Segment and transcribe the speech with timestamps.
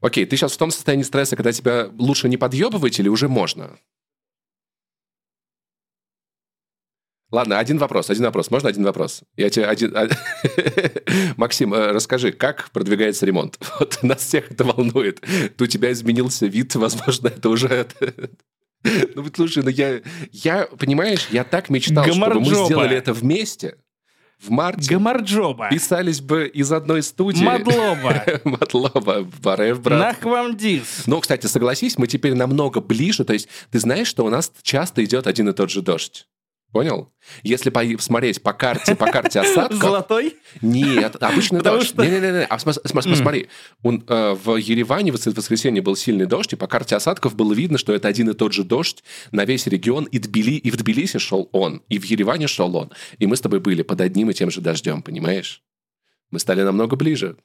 [0.00, 3.78] Окей, ты сейчас в том состоянии стресса, когда тебя лучше не подъебывать или уже можно?
[7.30, 8.50] Ладно, один вопрос, один вопрос.
[8.50, 9.22] Можно один вопрос?
[9.36, 9.94] Я тебе один...
[9.94, 10.08] а-
[11.36, 13.58] Максим, э, расскажи, как продвигается ремонт?
[13.80, 15.22] Вот нас всех это волнует.
[15.58, 17.86] У тебя изменился вид, возможно, это уже...
[19.16, 23.76] Ну, вот слушай, ну я, я, понимаешь, я так мечтал, чтобы мы сделали это вместе
[24.40, 24.94] в марте.
[24.94, 25.68] Гамарджоба.
[25.70, 27.44] Писались бы из одной студии.
[27.44, 28.24] Мадлова.
[28.44, 30.22] Мадлова, Барев, брат.
[30.22, 31.04] Нахвамдис.
[31.06, 33.24] Ну, кстати, согласись, мы теперь намного ближе.
[33.24, 36.26] То есть ты знаешь, что у нас часто идет один и тот же дождь.
[36.70, 37.10] Понял?
[37.42, 39.78] Если по- посмотреть по карте, по карте осадков...
[39.80, 40.36] Золотой?
[40.60, 41.88] Нет, обычный Потому дождь.
[41.88, 43.16] что- Не-не-не, а см- см- М.
[43.16, 43.48] смотри,
[43.82, 47.78] он, э, в Ереване в воскресенье был сильный дождь, и по карте осадков было видно,
[47.78, 51.18] что это один и тот же дождь на весь регион, и, Тбили, и в Тбилиси
[51.18, 52.90] шел он, и в Ереване шел он.
[53.18, 55.62] И мы с тобой были под одним и тем же дождем, понимаешь?
[56.30, 57.38] Мы стали намного ближе.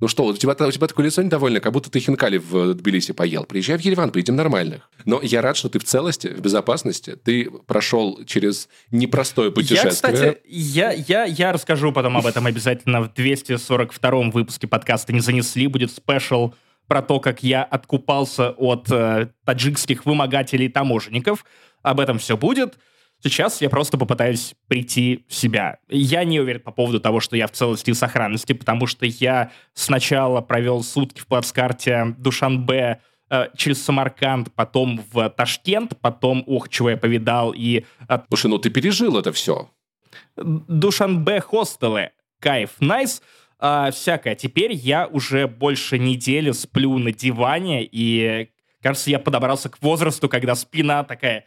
[0.00, 3.12] Ну что, у тебя, у тебя такое лицо недовольное, как будто ты хинкали в Тбилиси
[3.12, 3.44] поел.
[3.44, 4.88] Приезжай в Ереван, поедим нормальных.
[5.04, 7.16] Но я рад, что ты в целости, в безопасности.
[7.16, 9.84] Ты прошел через непростое путешествие.
[9.84, 15.20] Я, кстати, я, я, я расскажу потом об этом обязательно в 242-м выпуске подкаста «Не
[15.20, 15.66] занесли».
[15.66, 16.54] Будет спешл
[16.86, 21.44] про то, как я откупался от э, таджикских вымогателей-таможенников.
[21.82, 22.78] Об этом все будет.
[23.22, 25.78] Сейчас я просто попытаюсь прийти в себя.
[25.88, 29.50] Я не уверен по поводу того, что я в целости и сохранности, потому что я
[29.74, 36.90] сначала провел сутки в плацкарте Душанбе э, через Самарканд, потом в Ташкент, потом, ох, чего
[36.90, 39.68] я повидал, и от Слушай, ну ты пережил это все.
[40.36, 42.10] Душанбе хостелы.
[42.40, 43.22] Кайф, найс.
[43.58, 44.34] А, всякое.
[44.34, 48.48] Теперь я уже больше недели сплю на диване, и,
[48.82, 51.44] кажется, я подобрался к возрасту, когда спина такая...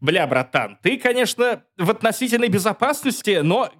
[0.00, 3.70] Бля, братан, ты, конечно, в относительной безопасности, но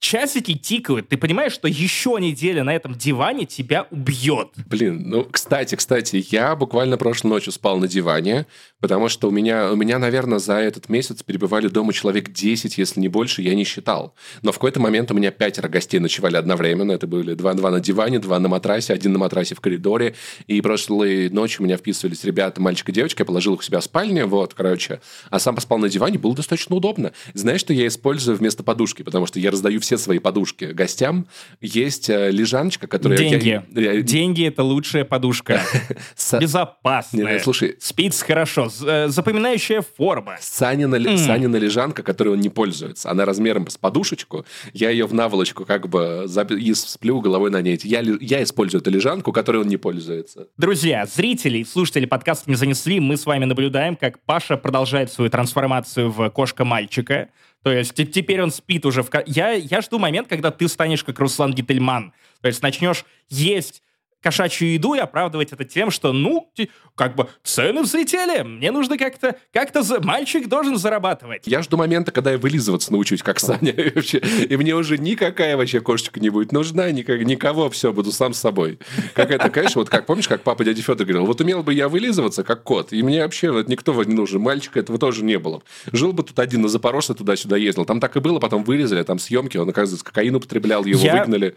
[0.00, 1.08] часики тикают.
[1.08, 4.48] Ты понимаешь, что еще неделя на этом диване тебя убьет.
[4.66, 8.46] Блин, ну, кстати, кстати, я буквально прошлой ночью спал на диване,
[8.80, 13.00] потому что у меня, у меня, наверное, за этот месяц перебывали дома человек 10, если
[13.00, 14.14] не больше, я не считал.
[14.42, 16.92] Но в какой-то момент у меня пятеро гостей ночевали одновременно.
[16.92, 20.14] Это были два, два на диване, два на матрасе, один на матрасе в коридоре.
[20.46, 23.80] И прошлой ночью у меня вписывались ребята, мальчик и девочка, я положил их у себя
[23.80, 25.00] в спальне, вот, короче.
[25.30, 27.12] А сам поспал на диване, было достаточно удобно.
[27.34, 29.02] Знаешь, что я использую вместо подушки?
[29.02, 31.26] Потому что я раздаю все свои подушки гостям.
[31.62, 33.16] Есть э, лежаночка, которая...
[33.16, 33.62] Деньги.
[33.74, 35.62] я- Деньги— это лучшая подушка.
[36.38, 37.38] Безопасная.
[37.38, 38.68] Слушай, Спится хорошо.
[38.86, 40.36] э, Запоминающая форма.
[40.40, 43.10] Санина, лежанка, которой он не пользуется.
[43.10, 44.44] Она размером с подушечку.
[44.74, 47.78] Я ее в наволочку как бы и сплю головой на ней.
[47.82, 50.48] Я использую эту лежанку, которой он не пользуется.
[50.58, 56.10] Друзья, зрители, слушатели подкаста «Не занесли», мы с вами наблюдаем, как Паша продолжает свою трансформацию
[56.10, 57.30] в кошка-мальчика.
[57.62, 59.10] То есть те- теперь он спит уже в...
[59.26, 62.12] Я, я жду момент, когда ты станешь как Руслан Гительман.
[62.40, 63.82] То есть начнешь есть
[64.22, 66.52] кошачью еду и оправдывать это тем, что, ну,
[66.94, 70.00] как бы цены взлетели, мне нужно как-то, как-то, за...
[70.00, 71.46] мальчик должен зарабатывать.
[71.46, 73.72] Я жду момента, когда я вылизываться научусь, как Саня.
[73.94, 78.34] Вообще- И мне уже никакая вообще кошечка не будет нужна, никак- никого, все, буду сам
[78.34, 78.78] с собой.
[79.14, 81.88] Как это, конечно, вот как, помнишь, как папа дядя Федор говорил, вот умел бы я
[81.88, 85.62] вылизываться, как кот, и мне вообще вот никто не нужен, мальчика этого тоже не было.
[85.92, 89.18] Жил бы тут один на Запорожце туда-сюда ездил, там так и было, потом вырезали, там
[89.18, 91.54] съемки, он, оказывается, кокаин употреблял, его Я- выгнали.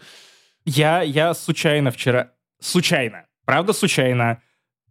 [0.64, 2.30] Я, я случайно вчера,
[2.62, 4.40] случайно, правда случайно,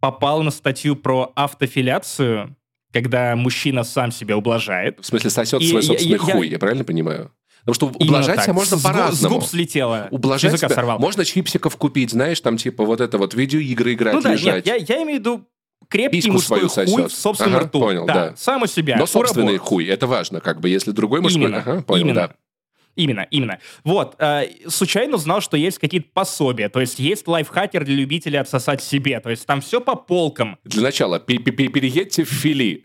[0.00, 2.56] попал на статью про автофиляцию,
[2.92, 4.98] когда мужчина сам себя ублажает.
[5.00, 7.32] В смысле, сосет И свой я- собственный я- хуй, я правильно понимаю?
[7.64, 9.34] Потому что ублажать себя можно губ- С по-разному.
[9.36, 10.08] губ слетело.
[10.10, 10.98] Ублажать себя сорвал.
[10.98, 14.66] можно чипсиков купить, знаешь, там типа вот это вот видеоигры играть, Ну да, лежать.
[14.66, 15.48] нет, я, я имею в виду
[15.88, 17.80] крепкий Письку мужской свою хуй в собственном Ага, рту.
[17.80, 18.34] понял, да.
[18.36, 18.96] Сам у себя.
[18.98, 21.42] Но собственный хуй, это важно, как бы, если другой мужской...
[21.44, 22.14] Именно, Ага, понял, именно.
[22.28, 22.34] да.
[22.94, 23.58] Именно, именно.
[23.84, 28.82] Вот, э, случайно узнал, что есть какие-то пособия, то есть есть лайфхакер для любителей отсосать
[28.82, 30.58] себе, то есть там все по полкам.
[30.64, 32.84] Для начала, пе- пе- пе- переедьте в Фили.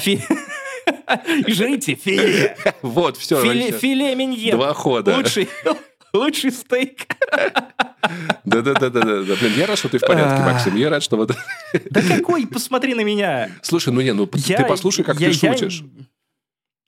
[0.00, 0.20] Фи-
[1.46, 2.56] И жрите филе.
[2.82, 3.42] Вот, все.
[3.42, 4.54] Филе, филе миньет.
[4.54, 5.16] Два хода.
[5.16, 5.48] Лучший,
[6.12, 7.06] лучший стейк.
[8.44, 9.00] Да-да-да-да.
[9.00, 10.52] Блин, я рад, что ты в порядке, А.
[10.52, 10.76] Максим.
[10.76, 11.32] Я рад, что вот...
[11.90, 12.46] Да какой?
[12.46, 13.50] Посмотри на меня.
[13.62, 15.82] Слушай, ну не, ну ты послушай, как ты шутишь.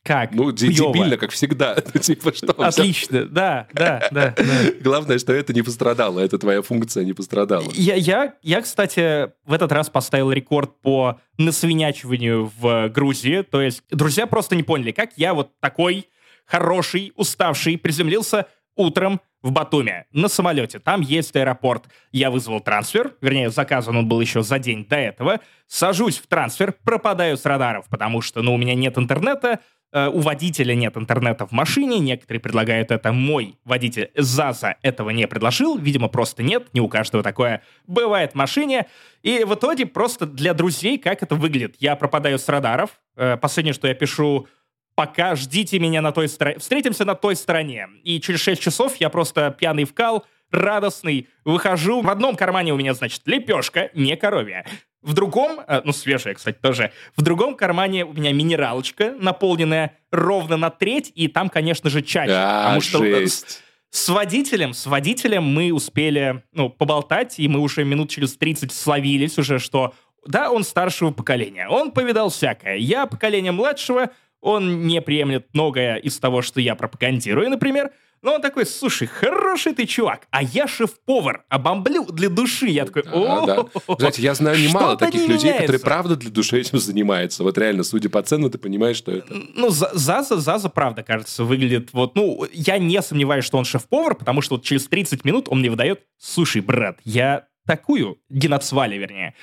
[0.06, 0.32] Как?
[0.32, 1.76] Ну, дебильно, как всегда.
[1.94, 2.52] Ну, Типа, что?
[2.52, 4.34] Отлично, да, да, да.
[4.36, 4.44] да.
[4.80, 7.70] Главное, что это не пострадало, это твоя функция не пострадала.
[7.74, 13.42] Я, я, я, кстати, в этот раз поставил рекорд по насвинячиванию в Грузии.
[13.42, 16.06] То есть друзья просто не поняли, как я вот такой
[16.44, 20.80] хороший, уставший, приземлился утром в Батуми на самолете.
[20.80, 21.84] Там есть аэропорт.
[22.10, 25.38] Я вызвал трансфер, вернее, заказан он был еще за день до этого.
[25.68, 29.60] Сажусь в трансфер, пропадаю с радаров, потому что, ну, у меня нет интернета,
[29.92, 35.28] э, у водителя нет интернета в машине, некоторые предлагают это, мой водитель Заза этого не
[35.28, 38.86] предложил, видимо, просто нет, не у каждого такое бывает в машине,
[39.22, 41.76] и в итоге просто для друзей как это выглядит.
[41.78, 44.48] Я пропадаю с радаров, э, последнее, что я пишу,
[44.96, 46.58] пока ждите меня на той стороне.
[46.58, 47.86] Встретимся на той стороне.
[48.02, 52.00] И через 6 часов я просто пьяный вкал, радостный, выхожу.
[52.00, 54.66] В одном кармане у меня, значит, лепешка, не коровья.
[55.02, 60.56] В другом, э, ну, свежая, кстати, тоже, в другом кармане у меня минералочка, наполненная ровно
[60.56, 62.26] на треть, и там, конечно же, чай.
[62.28, 63.62] А, потому что э, жесть.
[63.90, 69.38] с водителем, с водителем мы успели, ну, поболтать, и мы уже минут через 30 словились
[69.38, 69.94] уже, что
[70.26, 72.76] да, он старшего поколения, он повидал всякое.
[72.76, 74.10] Я поколение младшего,
[74.40, 77.90] он не приемлет многое из того, что я пропагандирую, например,
[78.22, 82.66] но он такой, слушай, хороший ты чувак, а я шеф-повар, а бомблю для души.
[82.66, 83.66] Я такой, о да.
[83.98, 85.62] Знаете, я знаю немало таких не людей, меняется.
[85.62, 87.42] которые правда для души этим занимаются.
[87.44, 89.32] Вот реально, судя по цену, ты понимаешь, что это...
[89.54, 92.16] Ну, За- Заза, Заза, правда, кажется, выглядит вот...
[92.16, 95.70] Ну, я не сомневаюсь, что он шеф-повар, потому что вот через 30 минут он мне
[95.70, 99.34] выдает, слушай, брат, я такую, Геноцвали, вернее,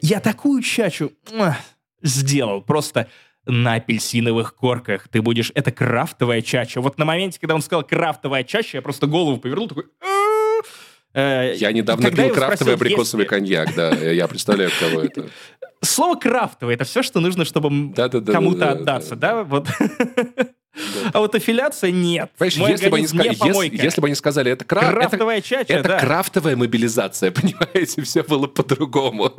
[0.00, 1.12] я такую чачу
[2.02, 3.08] сделал, просто
[3.46, 5.52] на апельсиновых корках ты будешь...
[5.54, 6.80] Это крафтовая чача.
[6.80, 9.84] Вот на моменте, когда он сказал крафтовая чача, я просто голову повернул, такой...
[10.00, 10.62] «А-а-а».
[11.14, 13.90] Э, Я недавно когда пил крафтовый абрикосовый коньяк, да.
[13.90, 15.28] Я представляю, каково это.
[15.80, 19.46] Слово крафтовый это все, что нужно, чтобы кому-то да, отдаться, да,
[20.74, 21.10] да?
[21.12, 22.30] А вот аффилиация нет.
[22.38, 25.40] Понимаешь, Мой если бы, они сказали, если, если бы они сказали, это, кра- это, Крафтовая
[25.40, 25.98] чача, это да.
[26.00, 29.32] крафтовая мобилизация, понимаете, все было по-другому.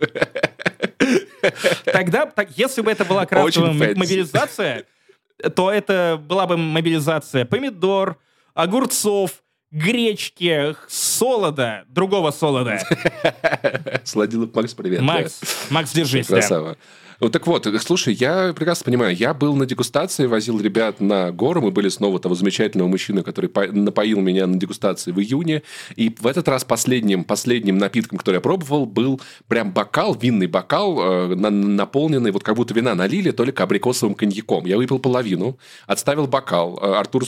[1.85, 3.99] Тогда, так, если бы это была крафтовая Очень м- fancy.
[3.99, 4.83] мобилизация,
[5.55, 8.17] то это была бы мобилизация помидор,
[8.53, 12.79] огурцов, гречки, солода, другого солода.
[14.03, 14.99] Сладилов Макс, привет.
[14.99, 15.05] да.
[15.05, 16.27] Макс, Макс, держись.
[16.27, 16.75] да.
[17.19, 17.25] Красава.
[17.25, 21.61] Ну так вот, слушай, я прекрасно понимаю, я был на дегустации, возил ребят на гору,
[21.61, 25.63] мы были снова того замечательного мужчины, который по- напоил меня на дегустации в июне,
[25.95, 30.99] и в этот раз последним, последним напитком, который я пробовал, был прям бокал, винный бокал,
[31.31, 34.65] э, на- наполненный, вот как будто вина налили, только абрикосовым коньяком.
[34.65, 35.57] Я выпил половину,
[35.87, 37.23] отставил бокал, Э, Артур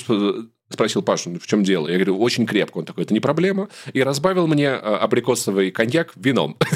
[0.69, 1.87] спросил Пашу, «Ну, в чем дело?
[1.87, 2.79] Я говорю, очень крепко.
[2.79, 3.69] Он такой, это не проблема.
[3.93, 6.57] И разбавил мне э, абрикосовый коньяк вином.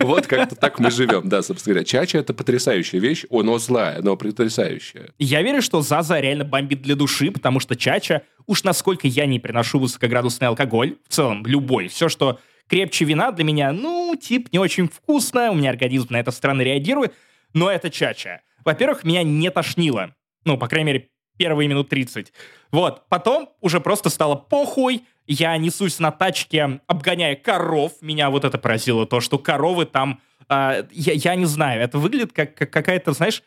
[0.00, 1.84] Вот как-то так мы живем, да, собственно говоря.
[1.84, 5.12] Чача– это потрясающая вещь, но злая, но потрясающая.
[5.18, 9.38] Я верю, что Заза реально бомбит для души, потому что чача, уж насколько я не
[9.38, 12.38] приношу высокоградусный алкоголь, в целом любой, все, что
[12.68, 16.62] крепче вина для меня, ну, тип, не очень вкусно, у меня организм на это странно
[16.62, 17.14] реагирует,
[17.52, 18.42] но это чача.
[18.64, 20.14] Во-первых, меня не тошнило,
[20.44, 22.32] ну, по крайней мере, первые минут 30.
[22.70, 28.58] Вот, потом уже просто стало похуй, я несусь на тачке, обгоняя коров, меня вот это
[28.58, 33.12] поразило, то, что коровы там, а, я, я не знаю, это выглядит как, как какая-то,
[33.12, 33.42] знаешь,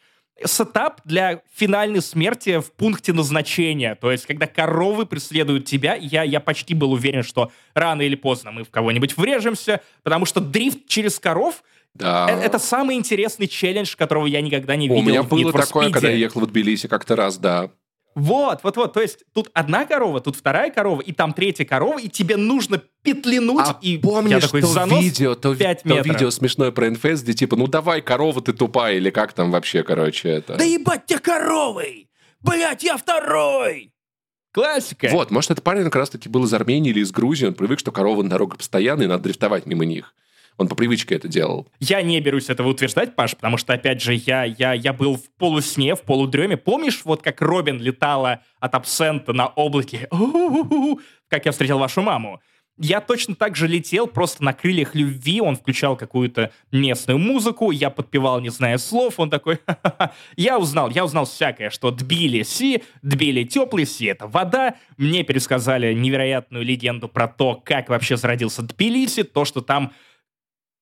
[0.45, 3.95] сетап для финальной смерти в пункте назначения.
[3.95, 8.51] То есть, когда коровы преследуют тебя, я, я почти был уверен, что рано или поздно
[8.51, 11.63] мы в кого-нибудь врежемся, потому что дрифт через коров
[11.97, 12.27] Да.
[12.29, 15.89] э- это самый интересный челлендж, которого я никогда не У видел меня в было такое,
[15.89, 17.69] когда я ехал в Тбилиси как-то раз, да.
[18.15, 18.94] Вот, вот, вот.
[18.94, 22.81] То есть тут одна корова, тут вторая корова, и там третья корова, и тебе нужно
[23.03, 23.67] петлянуть.
[23.67, 26.05] А и помнишь я такой, то занос видео, то, ви- пять то метров.
[26.07, 29.83] видео смешное про НФС, где типа, ну давай, корова, ты тупая, или как там вообще,
[29.83, 30.55] короче, это...
[30.55, 32.09] Да ебать тебя коровой!
[32.41, 33.91] Блять, я второй!
[34.51, 35.09] Классика.
[35.11, 37.91] Вот, может, этот парень как раз-таки был из Армении или из Грузии, он привык, что
[37.91, 40.15] коровы на дорогах постоянно, и надо дрифтовать мимо них.
[40.57, 41.67] Он по привычке это делал.
[41.79, 45.29] Я не берусь этого утверждать, Паш, потому что, опять же, я, я, я был в
[45.38, 46.58] полусне, в полудреме.
[46.58, 50.08] Помнишь, вот как Робин летала от абсента на облаке?
[50.12, 52.41] У-у-у-у, Как я встретил вашу маму.
[52.79, 55.41] Я точно так же летел, просто на крыльях любви.
[55.41, 59.20] Он включал какую-то местную музыку, я подпевал, не зная слов.
[59.20, 59.60] Он такой,
[60.36, 64.75] я узнал, я узнал всякое, что Тбилиси, Тбили теплый си, это вода.
[64.98, 69.91] Мне пересказали невероятную легенду про то, как вообще зародился Тбилиси, то, что там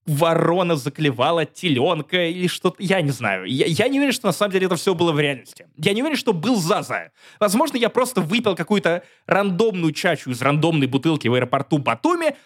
[0.06, 2.76] ворона заклевала теленка или что-то.
[2.78, 3.44] Я не знаю.
[3.46, 5.66] Я, я не уверен, что на самом деле это все было в реальности.
[5.76, 7.10] Я не уверен, что был Заза.
[7.40, 12.36] Возможно, я просто выпил какую-то рандомную чачу из рандомной бутылки в аэропорту Батуми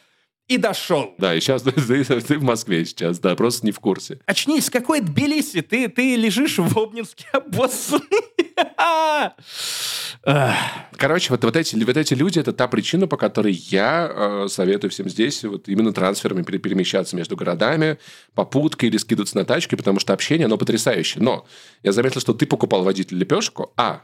[0.48, 1.14] и дошел.
[1.18, 4.18] Да, и сейчас ты, ты- ты в Москве сейчас, да, просто не в курсе.
[4.26, 5.60] Очнись, какой Тбилиси?
[5.60, 8.02] Ты, ты лежишь в Обнинске обоссанный.
[11.00, 14.90] Короче, вот, вот, эти, вот эти люди, это та причина, по которой я э, советую
[14.90, 17.96] всем здесь вот именно трансферами пере- перемещаться между городами,
[18.34, 21.24] попуткой или скидываться на тачки, потому что общение, оно потрясающее.
[21.24, 21.46] Но
[21.82, 24.02] я заметил, что ты покупал водителю лепешку, а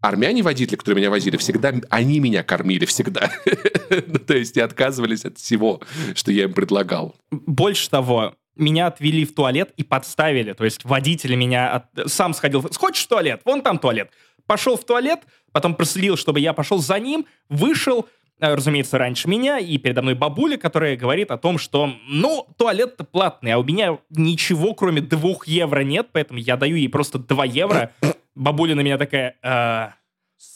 [0.00, 3.30] армяне-водители, которые меня возили, всегда, они меня кормили всегда.
[3.90, 5.82] ну, то есть, и отказывались от всего,
[6.14, 7.14] что я им предлагал.
[7.30, 10.52] Больше того, меня отвели в туалет и подставили.
[10.52, 12.10] То есть водитель меня от...
[12.10, 12.62] сам сходил.
[12.74, 13.40] Хочешь в туалет?
[13.44, 14.10] Вон там туалет.
[14.52, 15.20] Пошел в туалет,
[15.52, 18.06] потом проследил, чтобы я пошел за ним, вышел,
[18.38, 23.04] э, разумеется, раньше меня, и передо мной бабуля, которая говорит о том, что, ну, туалет-то
[23.04, 27.46] платный, а у меня ничего, кроме двух евро нет, поэтому я даю ей просто 2
[27.46, 27.92] евро.
[28.34, 29.88] Бабуля на меня такая, э,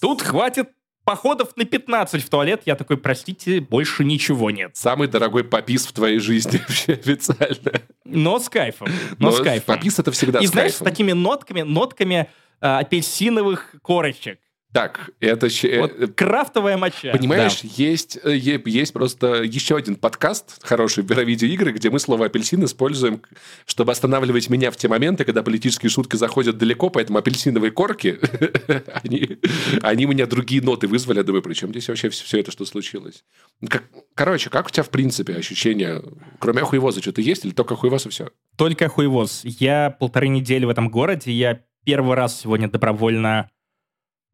[0.02, 0.68] тут хватит
[1.04, 4.76] походов на 15 в туалет, я такой, простите, больше ничего нет.
[4.76, 7.80] Самый дорогой попис в твоей жизни вообще официально.
[8.04, 8.88] Но с кайфом.
[9.18, 9.74] Но, Но с кайфом.
[9.74, 10.86] Попис это всегда И с знаешь, кайфом.
[10.86, 12.28] с такими нотками, нотками
[12.60, 14.38] апельсиновых корочек.
[14.72, 15.48] Так, это...
[15.48, 17.10] щ- Вот э, крафтовая моча.
[17.12, 22.26] Понимаешь, есть, э, е- есть просто еще один подкаст хороший про видеоигры, где мы слово
[22.26, 23.22] апельсин используем,
[23.64, 28.18] чтобы останавливать меня в те моменты, когда политические шутки заходят далеко, поэтому апельсиновые корки,
[29.02, 29.38] они,
[29.80, 31.18] они у меня другие ноты вызвали.
[31.18, 33.24] Я думаю, при чем здесь вообще все это, что случилось?
[33.70, 33.84] Как-
[34.14, 36.02] короче, как у тебя, в принципе, ощущения,
[36.38, 38.24] кроме хуевоза, что-то есть или только хуевоз и все?
[38.24, 38.30] Да.
[38.56, 39.40] Только хуевоз.
[39.44, 43.48] Я полторы недели в этом городе, я первый раз сегодня добровольно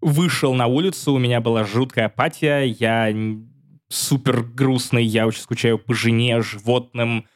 [0.00, 3.14] вышел на улицу, у меня была жуткая апатия, я
[3.88, 7.26] супер грустный, я очень скучаю по жене, животным,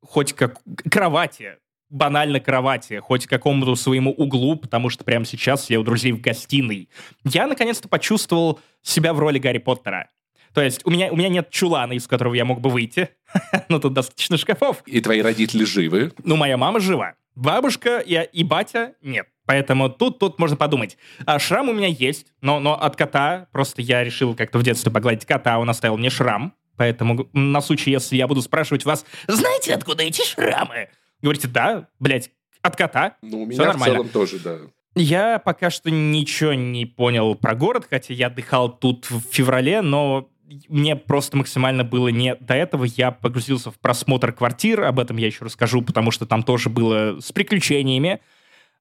[0.00, 0.58] хоть как
[0.90, 1.58] кровати,
[1.90, 6.88] банально кровати, хоть какому-то своему углу, потому что прямо сейчас я у друзей в гостиной.
[7.24, 10.08] Я наконец-то почувствовал себя в роли Гарри Поттера.
[10.54, 13.10] То есть у меня, у меня нет чулана, из которого я мог бы выйти,
[13.68, 14.82] но тут достаточно шкафов.
[14.86, 16.12] И твои родители живы?
[16.24, 17.14] Ну, моя мама жива.
[17.34, 19.28] Бабушка и, и батя нет.
[19.48, 20.98] Поэтому тут, тут можно подумать.
[21.24, 24.92] А шрам у меня есть, но, но от кота, просто я решил как-то в детстве
[24.92, 26.52] погладить кота, он оставил мне шрам.
[26.76, 30.90] Поэтому на случай, если я буду спрашивать вас, знаете, откуда эти шрамы?
[31.22, 33.16] Говорите, да, блядь, от кота.
[33.22, 33.94] Ну, у меня в нормально.
[33.94, 34.58] целом тоже, да.
[34.94, 40.28] Я пока что ничего не понял про город, хотя я отдыхал тут в феврале, но
[40.68, 42.84] мне просто максимально было не до этого.
[42.84, 47.18] Я погрузился в просмотр квартир, об этом я еще расскажу, потому что там тоже было
[47.18, 48.20] с приключениями.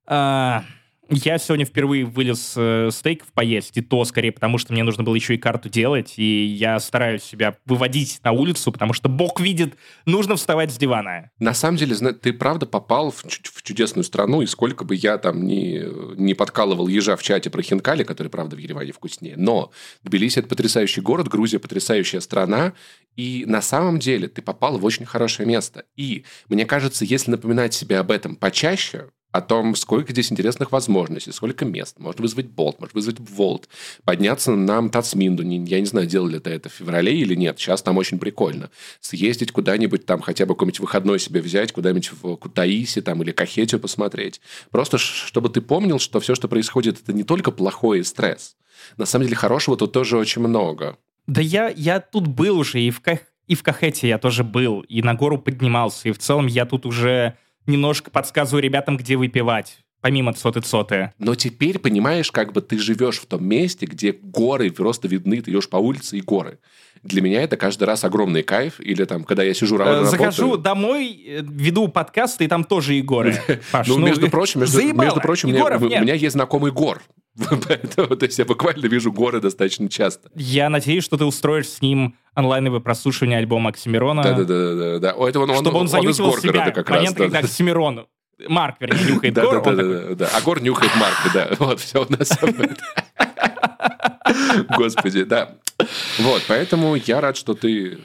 [0.07, 0.63] А,
[1.09, 5.15] я сегодня впервые вылез э, стейков поесть, и то скорее потому, что мне нужно было
[5.15, 9.75] еще и карту делать, и я стараюсь себя выводить на улицу, потому что бог видит,
[10.05, 11.31] нужно вставать с дивана.
[11.39, 15.17] На самом деле, зна- ты правда попал в, в чудесную страну, и сколько бы я
[15.17, 15.81] там не,
[16.17, 19.71] не подкалывал ежа в чате про хинкали, который, правда, в Ереване вкуснее, но
[20.03, 22.73] Тбилиси– это потрясающий город, Грузия– потрясающая страна,
[23.15, 25.85] и на самом деле ты попал в очень хорошее место.
[25.95, 29.07] И мне кажется, если напоминать себе об этом почаще,
[29.37, 31.99] о том, сколько здесь интересных возможностей, сколько мест.
[31.99, 33.69] Можно вызвать болт, можно вызвать волт,
[34.03, 35.43] подняться на Мтацминду.
[35.43, 37.59] Я не знаю, делали ты это в феврале или нет.
[37.59, 38.69] Сейчас там очень прикольно.
[38.99, 43.79] Съездить куда-нибудь там, хотя бы какой-нибудь выходной себе взять, куда-нибудь в Кутаиси там, или Кахетию
[43.79, 44.41] посмотреть.
[44.71, 48.55] Просто чтобы ты помнил, что все, что происходит, это не только плохой стресс.
[48.97, 50.97] На самом деле хорошего тут тоже очень много.
[51.27, 53.01] Да я, я тут был уже, и в,
[53.47, 56.85] и в Кахете я тоже был, и на гору поднимался, и в целом я тут
[56.85, 61.13] уже немножко подсказываю ребятам, где выпивать, помимо цоты цоты.
[61.19, 65.51] Но теперь, понимаешь, как бы ты живешь в том месте, где горы просто видны, ты
[65.51, 66.59] идешь по улице и горы.
[67.03, 68.79] Для меня это каждый раз огромный кайф.
[68.79, 70.05] Или там, когда я сижу Э, работаю...
[70.05, 73.41] Захожу домой, э, веду подкасты, и там тоже Егоры.
[73.71, 75.05] Паш, Ну, между прочим, между, заебало.
[75.05, 77.01] между прочим, Егоров у меня есть знакомый гор.
[77.67, 80.29] Поэтому, то есть я буквально вижу горы достаточно часто.
[80.35, 84.99] Я надеюсь, что ты устроишь с ним онлайновое прослушивание альбома Оксимирона, Да-да-да.
[84.99, 85.11] да.
[85.13, 87.15] О, Это он, он, чтобы он, из Горгорода себя как момент, раз.
[87.15, 87.47] когда да.
[87.47, 88.07] Оксимирон,
[88.47, 90.29] Марк, вернее, нюхает Да, гор, да, да, такой, да, да.
[90.33, 91.49] А гор нюхает Марка, да.
[91.59, 92.31] Вот, все у нас.
[94.77, 95.55] Господи, да.
[96.19, 97.99] Вот, поэтому я рад, что ты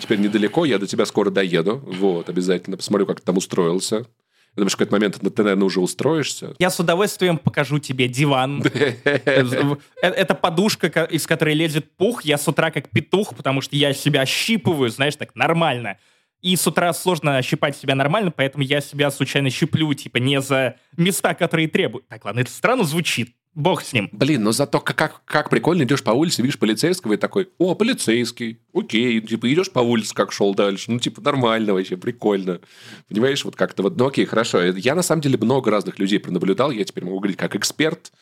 [0.00, 1.82] теперь недалеко, я до тебя скоро доеду.
[1.86, 4.06] Вот, обязательно посмотрю, как ты там устроился.
[4.56, 6.54] Я думаю, что в какой-то момент ты, наверное, уже устроишься.
[6.58, 8.64] Я с удовольствием покажу тебе диван.
[10.02, 12.24] Это подушка, из которой лезет пух.
[12.24, 15.98] Я с утра как петух, потому что я себя ощипываю, знаешь, так нормально.
[16.40, 20.76] И с утра сложно ощипать себя нормально, поэтому я себя случайно щиплю, типа, не за
[20.96, 22.06] места, которые требуют.
[22.08, 23.34] Так, ладно, это странно звучит.
[23.58, 24.08] Бог с ним.
[24.12, 27.74] Блин, но зато как, как, как прикольно идешь по улице, видишь полицейского и такой, о,
[27.74, 32.60] полицейский, окей, типа идешь по улице, как шел дальше, ну типа нормально вообще, прикольно.
[33.08, 34.62] Понимаешь, вот как-то вот, ну окей, хорошо.
[34.62, 38.12] Я на самом деле много разных людей пронаблюдал, я теперь могу говорить как эксперт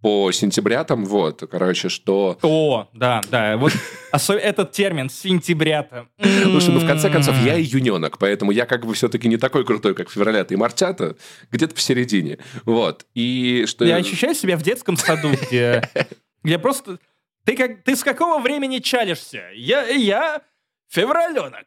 [0.00, 2.38] по сентябрятам, вот, короче, что...
[2.42, 3.72] О, да, да, вот
[4.28, 6.06] этот термин сентября-то.
[6.42, 7.62] Слушай, ну в конце концов, я М-м-м.
[7.62, 11.16] июненок, поэтому я как бы все-таки не такой крутой, как февраля и марчата,
[11.50, 12.36] где-то посередине.
[12.66, 13.06] Вот.
[13.14, 13.86] И что...
[13.86, 15.82] Я ощущаю себя в детском саду, где,
[16.42, 16.98] где просто...
[17.44, 19.50] Ты, как, ты с какого времени чалишься?
[19.54, 20.42] Я, я
[20.88, 21.66] февраленок.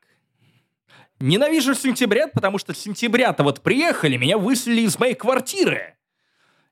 [1.19, 5.97] Ненавижу сентябрят, потому что сентября-то вот приехали, меня выселили из моей квартиры.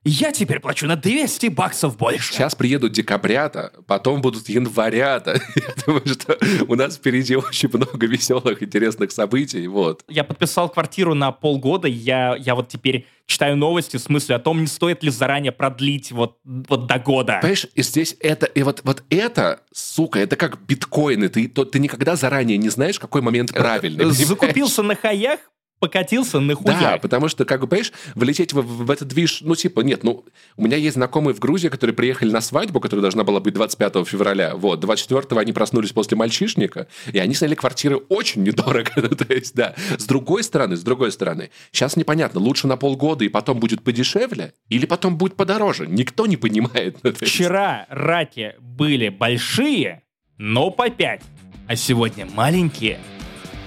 [0.08, 2.32] Я теперь плачу на 200 баксов больше.
[2.32, 5.40] Сейчас приедут декабрята, потом будут январята.
[5.56, 9.66] Я думаю, что у нас впереди очень много веселых, интересных событий.
[9.66, 10.04] Вот.
[10.08, 14.60] Я подписал квартиру на полгода, я, я вот теперь читаю новости с мыслью о том,
[14.60, 17.38] не стоит ли заранее продлить вот, вот до года.
[17.40, 21.28] Понимаешь, и здесь это, и вот, вот это, сука, это как биткоины.
[21.28, 24.04] Ты, то, ты никогда заранее не знаешь, какой момент правильный.
[24.04, 24.26] понимаешь?
[24.26, 25.40] Закупился на хаях,
[25.78, 26.78] покатился на хуя.
[26.80, 30.24] Да, потому что, как бы, понимаешь, влететь в, в этот движ, ну, типа, нет, ну,
[30.56, 34.06] у меня есть знакомые в Грузии, которые приехали на свадьбу, которая должна была быть 25
[34.06, 39.54] февраля, вот, 24-го они проснулись после мальчишника, и они сняли квартиры очень недорого, то есть,
[39.54, 39.74] да.
[39.98, 44.54] С другой стороны, с другой стороны, сейчас непонятно, лучше на полгода и потом будет подешевле,
[44.68, 46.96] или потом будет подороже, никто не понимает.
[47.06, 47.12] Ну.
[47.12, 50.02] Вчера раки были большие,
[50.38, 51.22] но по 5,
[51.68, 52.98] а сегодня маленькие,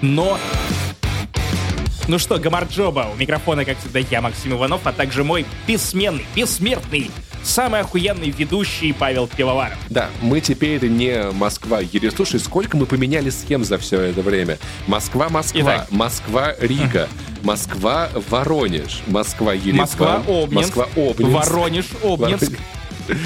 [0.02, 0.38] но...
[2.10, 7.08] Ну что, Гамарджоба, у микрофона, как всегда, я, Максим Иванов, а также мой бессменный, бессмертный,
[7.44, 9.78] самый охуенный ведущий Павел Пивоваров.
[9.90, 11.78] Да, мы теперь не Москва.
[11.78, 14.58] Ере, слушай, сколько мы поменяли схем за все это время?
[14.88, 15.86] Москва-Москва, Итак.
[15.92, 17.08] Москва-Рига,
[17.44, 21.48] Москва-Воронеж, Москва-Ереван, Москва-Обнинск, Москва-Обнинск.
[21.48, 22.58] Воронеж-Обнинск.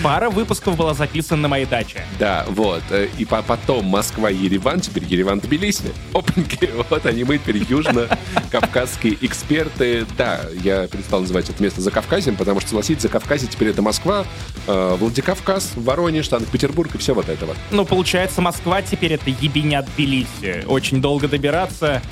[0.02, 2.04] Пара выпусков была записана на моей даче.
[2.18, 2.82] Да, вот.
[2.90, 5.92] э, И по- потом Москва-Ереван, теперь Ереван-Тбилиси.
[6.12, 10.06] Опаньки, вот они мы теперь южно-кавказские эксперты.
[10.16, 14.24] Да, я перестал называть это место Закавказьем, потому что, согласитесь, Закавказье теперь это Москва,
[14.66, 17.56] э, Владикавказ, Воронеж, Санкт-Петербург и все вот это вот.
[17.70, 20.64] Ну, получается, Москва теперь это ебеня Тбилиси.
[20.66, 22.02] Очень долго добираться.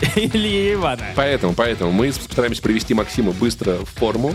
[0.16, 1.02] Или Еревана.
[1.16, 4.34] Поэтому, поэтому мы постараемся привести Максима быстро в форму.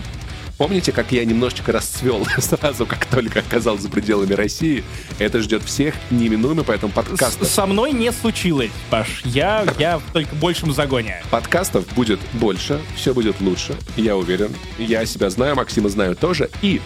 [0.56, 4.84] Помните, как я немножечко расцвел сразу, как только оказался за пределами России?
[5.18, 9.22] Это ждет всех неминуемо, поэтому подкастов, С- Со мной не случилось, Паш.
[9.24, 11.22] Я, я в только большем загоне.
[11.30, 14.54] подкастов будет больше, все будет лучше, я уверен.
[14.78, 16.48] Я себя знаю, Максима знаю тоже.
[16.62, 16.80] И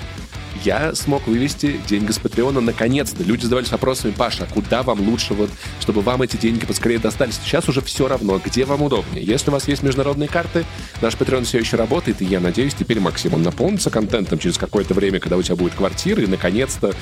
[0.64, 3.22] я смог вывести деньги с Патреона наконец-то.
[3.22, 5.50] Люди задавались вопросами, Паша, а куда вам лучше, вот,
[5.80, 7.38] чтобы вам эти деньги поскорее достались?
[7.44, 9.24] Сейчас уже все равно, где вам удобнее.
[9.24, 10.64] Если у вас есть международные карты,
[11.00, 14.94] наш Patreon все еще работает, и я надеюсь, теперь, Максим, он наполнится контентом через какое-то
[14.94, 16.94] время, когда у тебя будет квартира, и наконец-то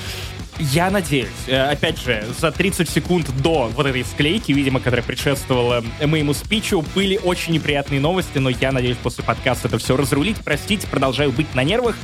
[0.58, 5.84] Я надеюсь, э, опять же, за 30 секунд до вот этой склейки, видимо, которая предшествовала
[6.02, 10.38] моему спичу, были очень неприятные новости, но я надеюсь после подкаста это все разрулить.
[10.42, 11.96] Простите, продолжаю быть на нервах.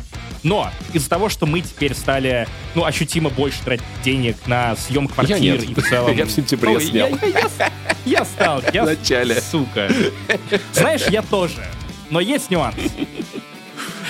[0.42, 5.38] Но из-за того, что мы теперь стали, ну, ощутимо больше тратить денег на съем квартир
[5.38, 5.62] нет.
[5.62, 6.12] и в целом...
[6.16, 7.09] Я в сентябре Ну, я- снял.
[7.22, 7.70] Я, я-
[8.05, 8.62] я стал.
[8.72, 9.40] Я, В начале.
[9.40, 9.88] Сука.
[10.72, 11.64] Знаешь, я тоже.
[12.11, 12.74] Но есть нюанс.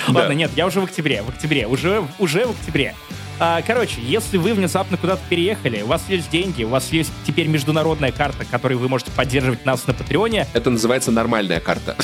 [0.07, 2.95] Ладно, нет, я уже в октябре, в октябре, уже, уже в октябре.
[3.39, 7.47] А, короче, если вы внезапно куда-то переехали, у вас есть деньги, у вас есть теперь
[7.47, 11.95] международная карта, которой вы можете поддерживать нас на Патреоне, Это называется нормальная карта.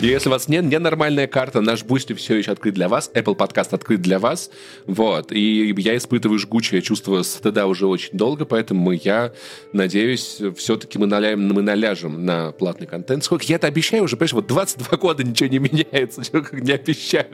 [0.00, 3.34] И если у вас нет ненормальная карта, наш Бусти все еще открыт для вас, Apple
[3.34, 4.50] подкаст открыт для вас,
[4.86, 9.32] вот, и я испытываю жгучее чувство стыда уже очень долго, поэтому я
[9.72, 13.24] надеюсь, все-таки мы, наляем, мы наляжем на платный контент.
[13.24, 17.26] Сколько я это обещаю уже, понимаешь, вот 22 года ничего не меняется, как не обещаю.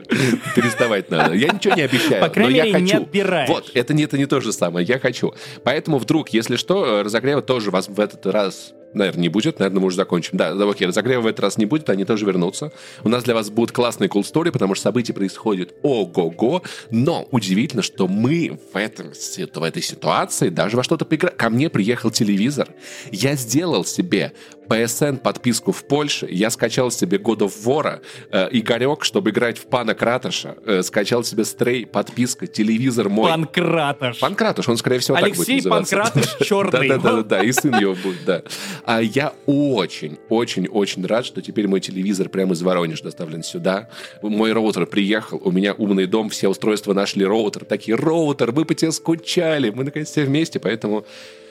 [0.55, 1.33] Переставать надо.
[1.33, 3.49] Я ничего не обещаю, По крайней но я мере, не отбираешь.
[3.49, 5.33] Вот, это не, это не то же самое, я хочу.
[5.63, 9.59] Поэтому вдруг, если что, разогрева тоже вас в этот раз Наверное, не будет.
[9.59, 10.37] Наверное, мы уже закончим.
[10.37, 12.71] Да, да, окей, разогрева в этот раз не будет, они тоже вернутся.
[13.03, 16.63] У нас для вас будут классные cool story, потому что события происходят ого-го.
[16.91, 21.35] Но удивительно, что мы в, этом, в этой ситуации даже во что-то поиграли.
[21.35, 22.69] Ко мне приехал телевизор.
[23.11, 24.33] Я сделал себе
[24.67, 26.27] PSN подписку в Польше.
[26.29, 28.01] Я скачал себе God of War.
[28.31, 33.29] Э, Игорек, чтобы играть в Пана Кратоша, э, скачал себе Стрей, подписка, телевизор мой.
[33.29, 34.19] Панкратош.
[34.19, 35.95] Панкратыш, он, скорее всего, Алексей так будет называться.
[35.97, 36.89] Панкратыш черный.
[36.89, 38.41] Да-да-да, и сын его будет, да.
[38.83, 43.89] А я очень, очень, очень рад, что теперь мой телевизор прямо из Воронежа доставлен сюда.
[44.21, 47.65] Мой роутер приехал, у меня умный дом, все устройства нашли роутер.
[47.65, 51.05] Такие, роутер, мы по тебе скучали, мы наконец все вместе, поэтому...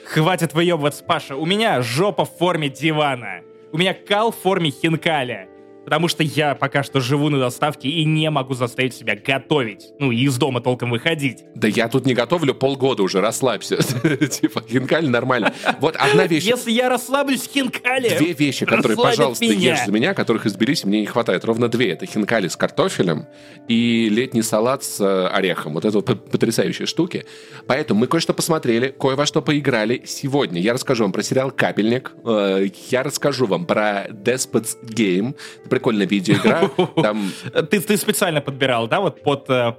[0.05, 1.35] Хватит выебываться, Паша.
[1.35, 3.41] У меня жопа в форме дивана.
[3.71, 5.47] У меня кал в форме хинкаля.
[5.85, 9.91] Потому что я пока что живу на доставке и не могу заставить себя готовить.
[9.99, 11.43] Ну, и из дома толком выходить.
[11.55, 13.77] Да я тут не готовлю полгода уже, расслабься.
[14.27, 15.53] Типа, хинкаль нормально.
[15.79, 16.43] Вот одна вещь.
[16.43, 18.09] Если я расслаблюсь хинкали...
[18.17, 21.45] Две вещи, которые, пожалуйста, ешь за меня, которых изберись, мне не хватает.
[21.45, 21.91] Ровно две.
[21.91, 23.27] Это хинкали с картофелем
[23.67, 25.73] и летний салат с э, орехом.
[25.73, 27.25] Вот это вот потрясающие штуки.
[27.67, 30.01] Поэтому мы кое-что посмотрели, кое во что поиграли.
[30.05, 32.13] Сегодня я расскажу вам про сериал «Капельник».
[32.25, 35.35] Э, Я расскажу вам про Despots Game.
[35.75, 36.69] Прикольная видеоигра.
[37.01, 37.31] Там
[37.69, 39.73] Ты, ты специально подбирал, да, вот под, э,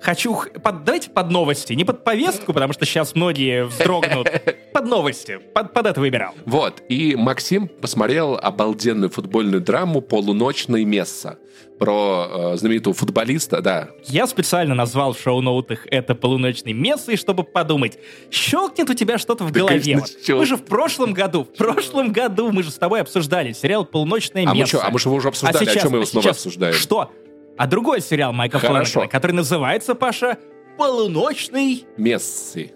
[0.00, 0.36] хочу...
[0.62, 1.72] Под, давайте под новости.
[1.72, 4.28] Не под повестку, потому что сейчас многие вздрогнут.
[4.72, 5.38] Под новости.
[5.54, 6.34] Под, под это выбирал.
[6.44, 11.38] Вот, и Максим посмотрел обалденную футбольную драму «Полуночный Месса»
[11.78, 13.88] про э, знаменитого футболиста, да.
[14.04, 17.98] Я специально назвал в шоу-ноутах это полуночный мессой, чтобы подумать,
[18.30, 19.80] щелкнет у тебя что-то в Да, голове.
[19.94, 23.52] конечно, щелк- Мы же в прошлом году, в прошлом году мы же с тобой обсуждали
[23.52, 24.78] сериал «Полуночное А мы место».
[24.78, 26.36] что, а мы же его уже обсуждали, сейчас- о чем мы его а снова сейчас
[26.38, 26.74] обсуждаем?
[26.74, 27.10] Что?
[27.56, 28.58] А другой сериал Майка.
[28.58, 30.38] Флэнегана, который называется, Паша,
[30.76, 32.72] «Полуночный...» Мессы.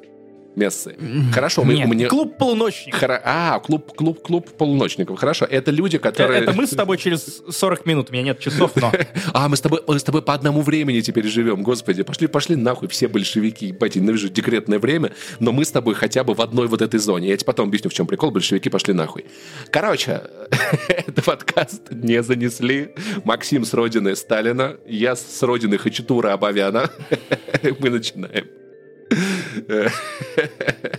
[0.56, 0.96] Мессы.
[1.32, 2.06] Хорошо, мы, Нет, мне...
[2.06, 3.00] «Клуб полуночников».
[3.00, 5.18] Хоро- А, клуб, клуб, клуб полуночников.
[5.18, 6.40] Хорошо, это люди, которые...
[6.40, 8.92] Это мы с тобой через 40 минут, у меня нет часов, но...
[9.32, 12.02] А, мы с тобой, мы с тобой по одному времени теперь живем, господи.
[12.02, 13.66] Пошли, пошли нахуй все большевики.
[13.66, 17.28] Ебать, ненавижу декретное время, но мы с тобой хотя бы в одной вот этой зоне.
[17.28, 18.30] Я тебе потом объясню, в чем прикол.
[18.30, 19.26] Большевики пошли нахуй.
[19.70, 20.22] Короче,
[20.88, 22.94] этот подкаст не занесли.
[23.24, 26.90] Максим с родины Сталина, я с родины Хачатура Абавяна.
[27.78, 28.59] Мы начинаем.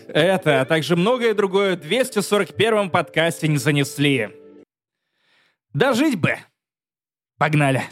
[0.08, 4.30] Это, а также многое другое в 241-м подкасте не занесли.
[5.74, 6.36] Дожить бы.
[7.38, 7.84] Погнали.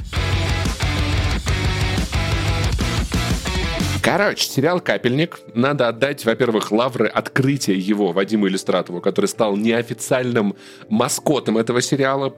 [4.01, 5.39] Короче, сериал «Капельник».
[5.53, 10.55] Надо отдать, во-первых, лавры открытия его Вадиму Иллюстратову, который стал неофициальным
[10.89, 12.29] маскотом этого сериала,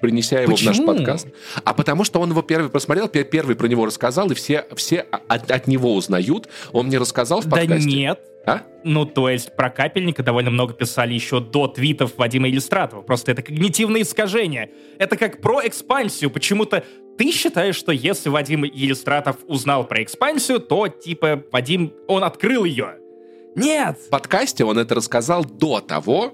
[0.00, 0.86] принеся его в наш Почему?
[0.94, 1.28] подкаст.
[1.64, 5.00] А потому что он его первый посмотрел, пе- первый про него рассказал, и все, все
[5.00, 6.48] от, от него узнают.
[6.72, 7.88] Он мне рассказал в Да подкасте.
[7.88, 8.20] нет.
[8.46, 8.62] А?
[8.82, 13.02] Ну, то есть про капельника довольно много писали еще до твитов Вадима Иллюстратова.
[13.02, 14.70] Просто это когнитивное искажение.
[14.98, 16.30] Это как про экспансию.
[16.30, 16.82] Почему-то
[17.18, 22.94] ты считаешь, что если Вадим Иллюстратов узнал про экспансию, то, типа, Вадим, он открыл ее.
[23.54, 23.98] Нет!
[24.06, 26.32] В подкасте он это рассказал до того,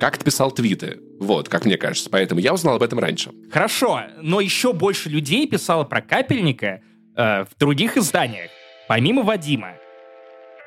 [0.00, 0.98] как ты писал твиты.
[1.20, 2.08] Вот, как мне кажется.
[2.10, 3.30] Поэтому я узнал об этом раньше.
[3.52, 6.80] Хорошо, но еще больше людей писало про капельника
[7.16, 8.50] э, в других изданиях,
[8.88, 9.74] помимо Вадима.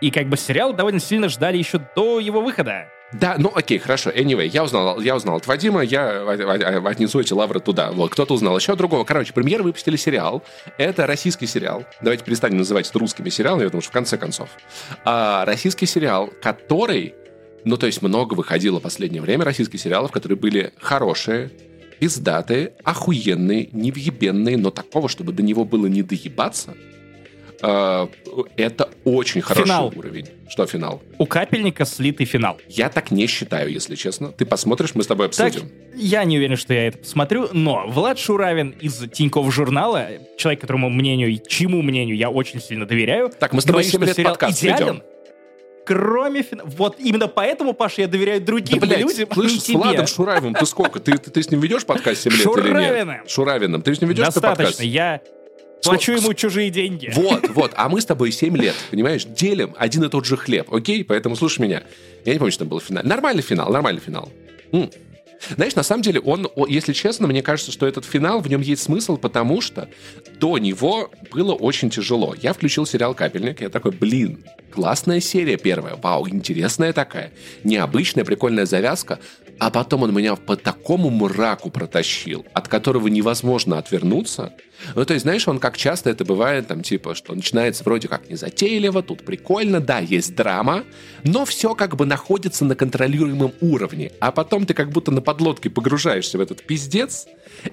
[0.01, 2.87] И как бы сериал довольно сильно ждали еще до его выхода.
[3.13, 4.09] Да, ну окей, хорошо.
[4.09, 7.91] Anyway, я узнал, я узнал от Вадима, я от- от- отнесу эти лавры туда.
[7.91, 9.03] Вот, кто-то узнал еще другого.
[9.03, 10.43] Короче, премьер выпустили сериал.
[10.77, 11.85] Это российский сериал.
[12.01, 14.49] Давайте перестанем называть это русскими сериалами, потому что в конце концов.
[15.05, 17.13] А, российский сериал, который...
[17.65, 21.49] Ну, то есть много выходило в последнее время российских сериалов, которые были хорошие,
[21.99, 26.75] пиздатые, охуенные, невъебенные, но такого, чтобы до него было не доебаться,
[27.65, 28.09] а,
[28.57, 29.93] это очень хороший Финал.
[29.95, 30.27] уровень.
[30.49, 31.01] Что финал?
[31.17, 32.59] У капельника слитый финал.
[32.67, 34.33] Я так не считаю, если честно.
[34.33, 35.71] Ты посмотришь, мы с тобой Так, обсудим.
[35.95, 40.89] я не уверен, что я это посмотрю, но Влад Шуравин из Тинькофф журнала, человек, которому
[40.89, 44.05] мнению, и чьему мнению я очень сильно доверяю, Так, мы с тобой говорит, 7 что
[44.07, 45.03] лет сериал подкаст идеален, ведем.
[45.85, 46.69] Кроме финала.
[46.69, 49.69] Вот именно поэтому, Паша, я доверяю Да, другим блядь, людям, а слышь, с.
[49.69, 50.99] Владом Шураевым ты сколько?
[50.99, 53.07] Ты, ты, ты с ним ведешь подкаст 7 лет или Шуравиным.
[53.09, 53.29] нет?
[53.29, 53.81] Шуравиным.
[53.81, 54.57] Ты с ним ведешь подкаст?
[54.57, 55.21] Достаточно, я
[55.83, 57.11] плачу ему чужие деньги.
[57.13, 57.71] Вот, вот.
[57.75, 59.25] А мы с тобой 7 лет, понимаешь?
[59.25, 61.03] Делим один и тот же хлеб, окей?
[61.03, 61.83] Поэтому слушай меня.
[62.25, 63.03] Я не помню, что там был финал.
[63.03, 64.29] Нормальный финал, нормальный финал.
[64.71, 64.89] М.
[65.49, 68.83] Знаешь, на самом деле, он, если честно, мне кажется, что этот финал, в нем есть
[68.83, 69.89] смысл, потому что
[70.39, 72.35] до него было очень тяжело.
[72.41, 77.31] Я включил сериал «Капельник», я такой, блин, классная серия первая, вау, интересная такая,
[77.63, 79.19] необычная, прикольная завязка,
[79.59, 84.53] а потом он меня по такому мраку протащил, от которого невозможно отвернуться.
[84.95, 88.29] Ну, то есть, знаешь, он как часто это бывает, там, типа, что начинается вроде как
[88.29, 90.83] незатейливо, тут прикольно, да, есть драма,
[91.23, 95.69] но все как бы находится на контролируемом уровне, а потом ты как будто на подлодке
[95.69, 97.27] погружаешься в этот пиздец,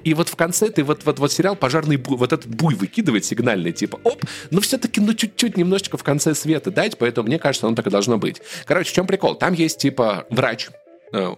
[0.04, 3.24] и вот в конце ты вот, вот, вот сериал «Пожарный буй», вот этот буй выкидывает
[3.24, 7.66] сигнальный, типа, оп, но все-таки, ну, чуть-чуть немножечко в конце света дать, поэтому мне кажется,
[7.66, 8.40] оно так и должно быть.
[8.66, 9.34] Короче, в чем прикол?
[9.34, 10.68] Там есть, типа, врач,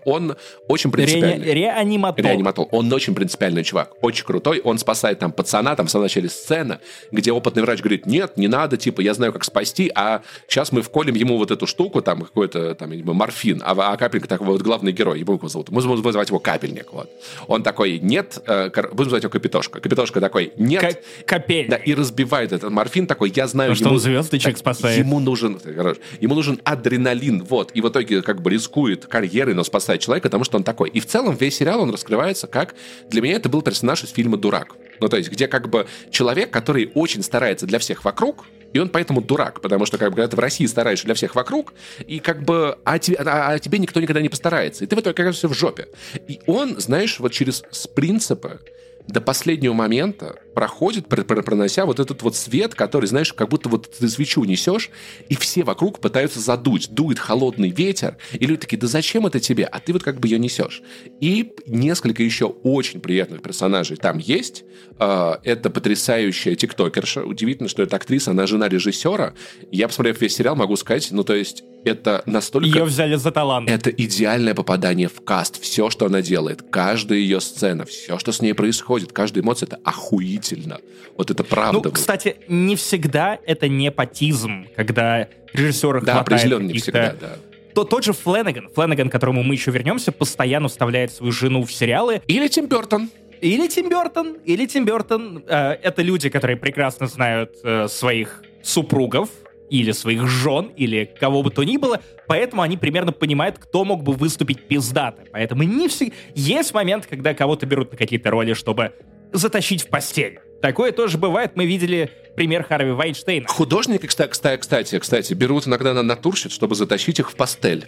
[0.04, 0.37] он
[0.68, 1.46] очень принципиальный.
[1.46, 2.26] Реани- Реаниматолог.
[2.30, 2.68] Реаниматол.
[2.72, 3.92] Он очень принципиальный чувак.
[4.02, 4.61] Очень крутой.
[4.64, 6.80] Он спасает там пацана, там в самом начале сцена,
[7.11, 10.82] где опытный врач говорит, нет, не надо, типа, я знаю, как спасти, а сейчас мы
[10.82, 14.92] вколем ему вот эту штуку, там, какой-то, там, морфин, а, а капельник такой вот главный
[14.92, 15.70] герой, его как зовут.
[15.70, 17.11] Мы будем называть его капельник, вот.
[17.46, 19.80] Он такой, нет, э, будем называть его капитошка.
[19.80, 21.68] Капитошка такой, нет, Ка- Капель.
[21.68, 24.98] да, и разбивает этот морфин такой, я знаю, что ему- он звездочек спасает.
[24.98, 27.70] Ему нужен, короче, ему нужен адреналин, вот.
[27.72, 30.90] И в итоге как бы рискует карьерой, но спасает человека, потому что он такой.
[30.90, 32.75] И в целом весь сериал, он раскрывается как...
[33.09, 34.77] Для меня это был персонаж из фильма «Дурак».
[35.01, 38.88] Ну, то есть, где как бы человек, который очень старается для всех вокруг, и он
[38.88, 41.75] поэтому дурак, потому что как бы, когда ты в России стараешься для всех вокруг,
[42.07, 45.01] и как бы а, тебе, а- а тебе никто никогда не постарается, и ты в
[45.01, 45.88] итоге оказываешься в жопе.
[46.29, 47.62] И он, знаешь, вот через
[47.94, 48.61] принципы
[49.08, 54.08] до последнего момента проходит, пронося вот этот вот свет, который, знаешь, как будто вот ты
[54.08, 54.90] свечу несешь,
[55.28, 56.90] и все вокруг пытаются задуть.
[56.90, 59.64] Дует холодный ветер, и люди такие, да зачем это тебе?
[59.64, 60.82] А ты вот как бы ее несешь.
[61.20, 64.64] И несколько еще очень приятных персонажей там есть.
[64.98, 67.24] А, это потрясающая тиктокерша.
[67.24, 69.34] Удивительно, что эта актриса, она жена режиссера.
[69.70, 72.66] Я, посмотрев весь сериал, могу сказать, ну, то есть это настолько...
[72.66, 73.68] Ее взяли за талант.
[73.68, 75.61] Это идеальное попадание в каст.
[75.61, 79.79] Все, что она делает, каждая ее сцена, все, что с ней происходит, каждая эмоция, это
[79.85, 80.81] охуительно.
[81.16, 81.81] Вот это правда.
[81.85, 87.37] Ну, кстати, не всегда это непотизм, когда режиссеры да, хватает определенно не всегда, да.
[87.75, 91.73] То, тот же Фленнеган, Фленнеган, к которому мы еще вернемся, постоянно вставляет свою жену в
[91.73, 92.21] сериалы.
[92.27, 93.09] Или Тим Бертон.
[93.40, 95.42] Или Тим Бертон, или Тим Бертон.
[95.49, 99.31] Э, это люди, которые прекрасно знают э, своих супругов,
[99.70, 104.03] или своих жен, или кого бы то ни было, поэтому они примерно понимают, кто мог
[104.03, 105.25] бы выступить пиздато.
[105.33, 106.14] Поэтому не всегда...
[106.35, 108.92] Есть момент, когда кого-то берут на какие-то роли, чтобы
[109.33, 110.40] затащить в постель.
[110.61, 111.53] Такое тоже бывает.
[111.57, 113.48] Мы видели пример Харви Вайнштейна.
[113.48, 117.87] Художники, кстати, кстати, кстати, берут иногда на натурщиц, чтобы затащить их в пастель.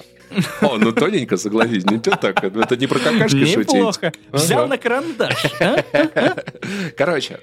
[0.61, 2.43] О, ну тоненько, согласись, не то так.
[2.43, 3.73] Это не про какашки шутить.
[3.73, 4.13] Неплохо.
[4.33, 5.47] Взял на карандаш.
[6.97, 7.39] Короче,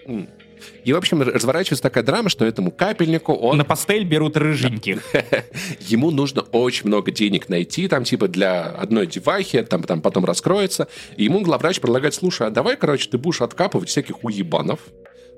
[0.83, 3.57] и, в общем, разворачивается такая драма, что этому капельнику он...
[3.57, 5.01] На пастель берут рыженьких.
[5.79, 10.87] Ему нужно очень много денег найти, там, типа, для одной девахи, там, там потом раскроется.
[11.17, 14.79] И ему главврач предлагает, слушай, а давай, короче, ты будешь откапывать всяких уебанов,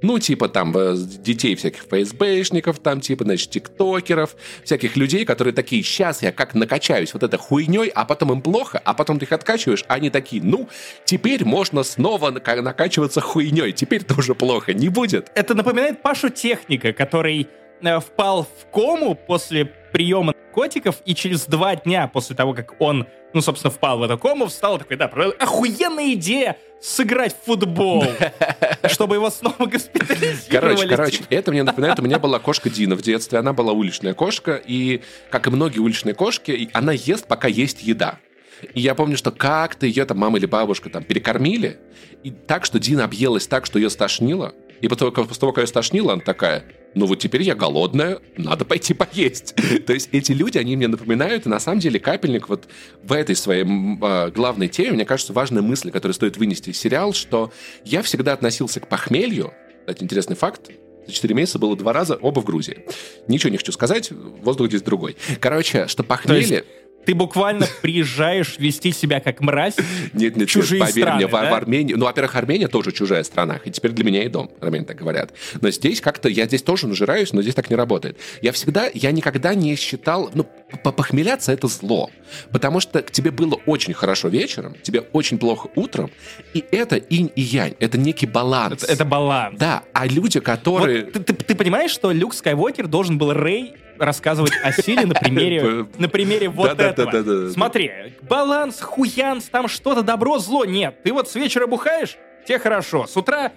[0.04, 5.82] ну, типа там э, детей всяких ФСБшников, там типа, значит, тиктокеров, всяких людей, которые такие,
[5.82, 9.32] сейчас я как накачаюсь вот этой хуйней, а потом им плохо, а потом ты их
[9.32, 10.68] откачиваешь, а они такие, ну,
[11.06, 15.32] теперь можно снова накачиваться хуйней, теперь тоже плохо не будет.
[15.36, 17.48] Это напоминает Пашу Техника, который
[18.00, 23.42] впал в кому после приема наркотиков, и через два дня после того, как он, ну,
[23.42, 25.06] собственно, впал в эту кому, встал такой, да,
[25.40, 28.04] охуенная идея сыграть в футбол,
[28.88, 30.50] чтобы его снова госпитализировали.
[30.50, 34.14] Короче, короче, это мне напоминает, у меня была кошка Дина в детстве, она была уличная
[34.14, 38.20] кошка, и, как и многие уличные кошки, она ест, пока есть еда.
[38.74, 41.80] И я помню, что как-то ее там мама или бабушка там перекормили,
[42.24, 45.64] и так, что Дина объелась так, что ее стошнило, и после того, после того, как
[45.64, 46.66] ее стошнило, она такая,
[46.96, 49.56] ну вот теперь я голодная, надо пойти поесть.
[49.86, 52.68] То есть эти люди, они мне напоминают, и на самом деле капельник вот
[53.04, 57.14] в этой своей э, главной теме, мне кажется, важная мысль, которую стоит вынести из сериал,
[57.14, 57.52] что
[57.84, 60.70] я всегда относился к похмелью, кстати, интересный факт,
[61.06, 62.86] за 4 месяца было два раза, оба в Грузии.
[63.28, 65.18] Ничего не хочу сказать, воздух здесь другой.
[65.40, 66.64] Короче, что похмелье...
[67.06, 69.76] Ты буквально приезжаешь вести себя как мразь
[70.14, 71.46] нет, нет, чужие нет, поверь страны, мне, да?
[71.46, 71.94] в, в Армении...
[71.94, 75.32] Ну, во-первых, Армения тоже чужая страна, и теперь для меня и дом, армяне так говорят.
[75.62, 76.30] Но здесь как-то...
[76.30, 78.18] Я здесь тоже нажираюсь, но здесь так не работает.
[78.42, 78.90] Я всегда...
[78.94, 80.32] Я никогда не считал...
[80.34, 82.10] Ну, похмеляться— это зло.
[82.52, 86.12] Потому что тебе было очень хорошо вечером, тебе очень плохо утром,
[86.54, 87.76] и это инь и янь.
[87.80, 88.84] Это некий баланс.
[88.84, 89.58] Это, это баланс.
[89.60, 91.06] Да, а люди, которые...
[91.06, 95.14] Вот, ты, ты, ты понимаешь, что Люк Скайуокер должен был Рэй рассказывать о силе на
[95.14, 97.50] примере, на примере вот этого.
[97.50, 100.66] Смотри, баланс, хуянс, там что-то добро, зло.
[100.66, 103.08] Нет, ты вот с вечера бухаешь, тебе хорошо.
[103.08, 103.52] С утра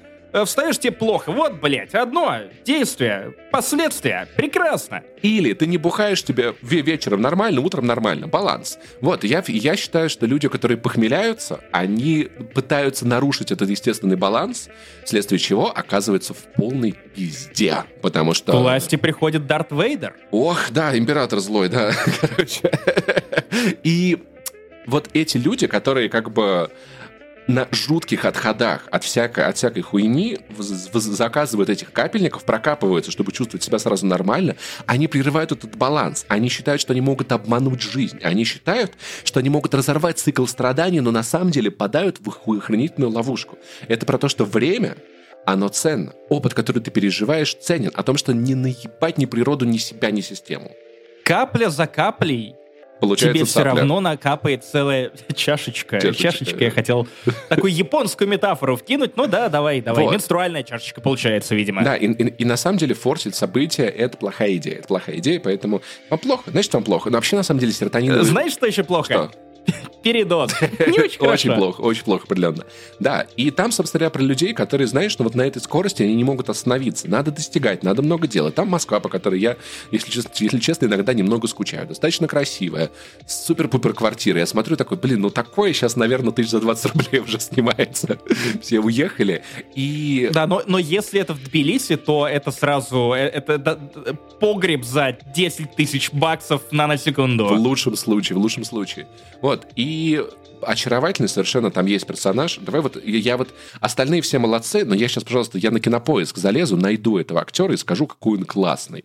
[0.45, 1.33] встаешь, тебе плохо.
[1.33, 4.29] Вот, блядь, одно действие, последствия.
[4.37, 5.03] Прекрасно.
[5.23, 8.27] Или ты не бухаешь тебе вечером нормально, утром нормально.
[8.27, 8.79] Баланс.
[9.01, 14.69] Вот, я, я считаю, что люди, которые похмеляются, они пытаются нарушить этот естественный баланс,
[15.05, 17.85] вследствие чего оказываются в полной пизде.
[18.03, 18.53] Потому что...
[18.53, 20.15] К власти приходит Дарт Вейдер.
[20.31, 21.93] Ох, да, император злой, да.
[22.21, 22.71] Короче.
[23.83, 24.23] И
[24.87, 26.71] вот эти люди, которые как бы
[27.47, 33.79] на жутких отходах от всякой, от всякой хуйни заказывают этих капельников, прокапываются, чтобы чувствовать себя
[33.79, 34.57] сразу нормально,
[34.87, 36.25] они прерывают этот баланс.
[36.29, 38.19] Они считают, что они могут обмануть жизнь.
[38.23, 38.93] Они считают,
[39.25, 43.59] что они могут разорвать цикл страданий, но на самом деле падают в охранительную ловушку.
[43.89, 44.97] Это про то, что время
[45.45, 46.13] оно ценно.
[46.29, 47.93] Опыт, который ты переживаешь, ценен.
[47.95, 50.73] О том, что не наебать ни природу, ни себя, ни систему.
[51.25, 52.55] Капля за каплей
[53.01, 56.01] Получается тебе все равно накапает целая чашечка.
[56.01, 57.07] Чашечка, чашечка я хотел
[57.49, 59.17] такую японскую метафору вкинуть.
[59.17, 60.05] Ну да, давай, давай.
[60.05, 60.13] Вот.
[60.13, 61.83] Менструальная чашечка получается, видимо.
[61.83, 64.79] Да, и, и, и на самом деле форсить события— это плохая идея.
[64.79, 66.51] Это плохая идея, поэтому вам плохо.
[66.51, 67.11] Значит, вам плохо.
[67.11, 68.23] Но вообще, на самом деле, серотонин...
[68.25, 69.13] Знаешь, что еще плохо?
[69.13, 69.46] Что?
[70.03, 70.53] передоз.
[70.61, 71.33] Не очень хорошо.
[71.33, 72.65] Очень плохо, очень плохо, определенно.
[73.01, 76.15] Да, и там, собственно говоря, про людей, которые, знаешь, что вот на этой скорости они
[76.15, 77.09] не могут остановиться.
[77.09, 78.55] Надо достигать, надо много делать.
[78.55, 79.57] Там Москва, по которой я,
[79.91, 81.87] если честно, если честно иногда немного скучаю.
[81.87, 82.91] Достаточно красивая,
[83.27, 84.39] супер-пупер квартира.
[84.39, 88.19] Я смотрю такой, блин, ну такое сейчас, наверное, тысяч за 20 рублей уже снимается.
[88.63, 89.43] Все уехали.
[89.75, 90.31] И...
[90.33, 93.79] Да, но, но если это в Тбилиси, то это сразу, э, это, это
[94.41, 97.47] погреб за 10 тысяч баксов на на секунду.
[97.47, 99.07] В лучшем случае, в лучшем случае.
[99.43, 100.25] Вот, и И
[100.63, 102.59] очаровательный совершенно там есть персонаж.
[102.59, 103.53] Давай вот, я вот...
[103.81, 107.77] Остальные все молодцы, но я сейчас, пожалуйста, я на кинопоиск залезу, найду этого актера и
[107.77, 109.05] скажу, какой он классный.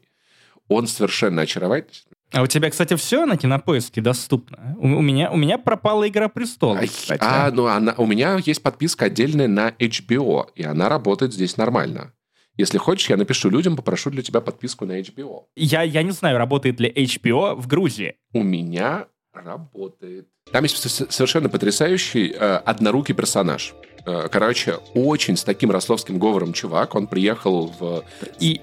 [0.68, 2.18] Он совершенно очаровательный.
[2.32, 4.78] А у тебя, кстати, все на кинопоиске доступно?
[4.80, 8.64] У, у, меня, у меня пропала «Игра престолов», а, а, ну, она, у меня есть
[8.64, 12.14] подписка отдельная на HBO, и она работает здесь нормально.
[12.56, 15.44] Если хочешь, я напишу людям, попрошу для тебя подписку на HBO.
[15.56, 18.16] Я, я не знаю, работает ли HBO в Грузии.
[18.34, 20.28] У меня работает.
[20.52, 20.78] Там есть
[21.12, 23.74] совершенно потрясающий э, однорукий персонаж.
[24.06, 26.96] Э, короче, очень с таким рословским говором чувак.
[26.96, 28.04] Он приехал в...
[28.39, 28.62] И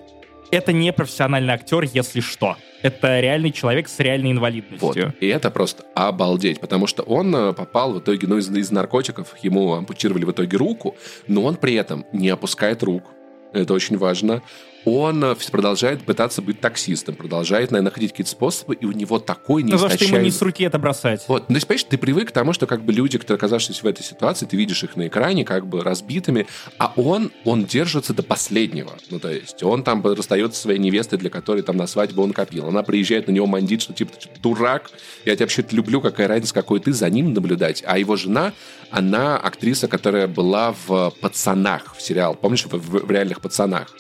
[0.51, 2.57] это не профессиональный актер, если что.
[2.83, 5.07] Это реальный человек с реальной инвалидностью.
[5.07, 5.15] Вот.
[5.21, 9.35] И это просто обалдеть, потому что он э, попал в итоге, ну, из, из наркотиков,
[9.43, 13.05] ему ампутировали в итоге руку, но он при этом не опускает рук.
[13.53, 14.43] Это очень важно
[14.85, 19.63] он э, продолжает пытаться быть таксистом, продолжает, наверное, находить какие-то способы, и у него такой
[19.63, 19.93] неистощаемый...
[19.93, 21.25] Ну, за что ему не с руки это бросать.
[21.29, 23.83] Вот, ну, то есть, понимаешь, ты привык к тому, что как бы люди, которые оказавшись
[23.83, 26.47] в этой ситуации, ты видишь их на экране как бы разбитыми,
[26.79, 28.93] а он, он держится до последнего.
[29.11, 32.33] Ну, то есть, он там расстается со своей невестой, для которой там на свадьбу он
[32.33, 32.69] копил.
[32.69, 34.13] Она приезжает на него мандит, что типа,
[34.43, 34.91] дурак,
[35.25, 37.83] я тебя вообще люблю, какая разница, какой ты, за ним наблюдать.
[37.87, 38.53] А его жена,
[38.91, 42.35] она актриса, которая была в «Пацанах» в сериал.
[42.35, 43.95] Помнишь, в, в, в реальных «Пацанах»?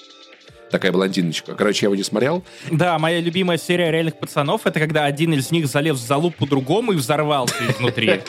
[0.70, 1.54] Такая блондиночка.
[1.54, 2.44] Короче, я его не смотрел.
[2.70, 6.92] Да, моя любимая серия реальных пацанов это когда один из них залез в залупу другому
[6.92, 8.08] и взорвался изнутри.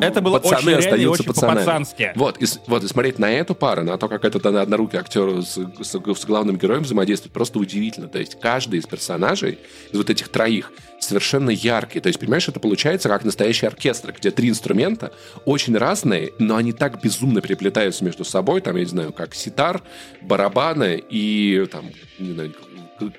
[0.00, 2.12] Это было очень реально и очень по-пацански.
[2.14, 6.82] Вот, и, смотреть на эту пару, на то, как этот однорукий актер с главным героем
[6.82, 8.08] взаимодействует, просто удивительно.
[8.08, 9.58] То есть каждый из персонажей,
[9.92, 10.72] из вот этих троих,
[11.10, 12.00] совершенно яркий.
[12.00, 15.12] То есть, понимаешь, это получается как настоящий оркестр, где три инструмента
[15.44, 19.82] очень разные, но они так безумно переплетаются между собой, там, я не знаю, как ситар,
[20.22, 22.54] барабаны и, там, не знаю,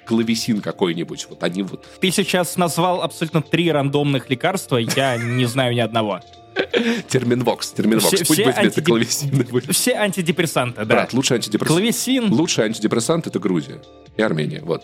[0.06, 1.27] клавесин какой-нибудь.
[1.30, 1.86] Вот они вот.
[1.99, 6.21] Ты сейчас назвал абсолютно три рандомных лекарства, я не знаю ни одного.
[7.10, 8.08] Терминвокс, терминвокс.
[8.08, 8.86] Все, Пусть все будет антидеп...
[8.86, 9.47] клавесин.
[9.71, 10.95] Все антидепрессанты, да.
[10.95, 11.77] Брат, лучший антидепрессант.
[11.77, 12.32] Клавесин.
[12.32, 13.82] Лучший антидепрессант— это Грузия
[14.17, 14.84] и Армения, вот.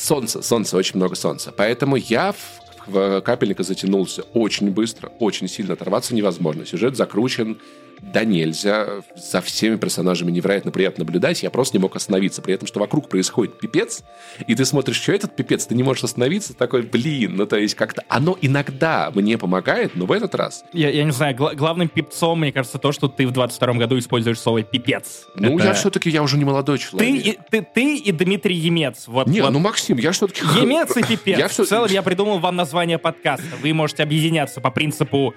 [0.00, 1.52] Солнце, солнце, очень много солнца.
[1.54, 2.38] Поэтому я в,
[2.86, 6.64] в капельника затянулся очень быстро, очень сильно оторваться невозможно.
[6.64, 7.58] Сюжет закручен,
[8.02, 9.02] да нельзя.
[9.14, 11.42] За всеми персонажами невероятно приятно наблюдать.
[11.42, 12.42] Я просто не мог остановиться.
[12.42, 14.02] При этом, что вокруг происходит пипец,
[14.46, 17.74] и ты смотришь, что этот пипец, ты не можешь остановиться, такой, блин, ну то есть
[17.74, 20.64] как-то оно иногда мне помогает, но в этот раз...
[20.72, 23.98] Я, я не знаю, гла- главным пипцом, мне кажется, то, что ты в 22 году
[23.98, 25.26] используешь слово пипец.
[25.34, 25.68] Ну, Это...
[25.68, 27.22] я все-таки, я уже не молодой человек.
[27.22, 29.04] Ты и, ты, ты и Дмитрий Емец.
[29.06, 29.50] Вот, не, вот.
[29.50, 30.40] ну, Максим, я все-таки...
[30.60, 31.38] Емец и пипец.
[31.38, 31.64] Я все...
[31.64, 33.46] В целом я придумал вам название подкаста.
[33.62, 35.34] Вы можете объединяться по принципу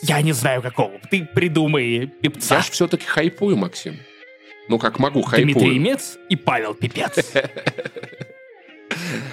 [0.00, 0.98] я не знаю какого.
[1.10, 2.54] Ты придумай пипца.
[2.54, 3.98] Я ж все-таки хайпую, Максим.
[4.68, 5.54] Ну, как могу, хайпую.
[5.54, 7.32] Дмитрий Мец и Павел Пипец.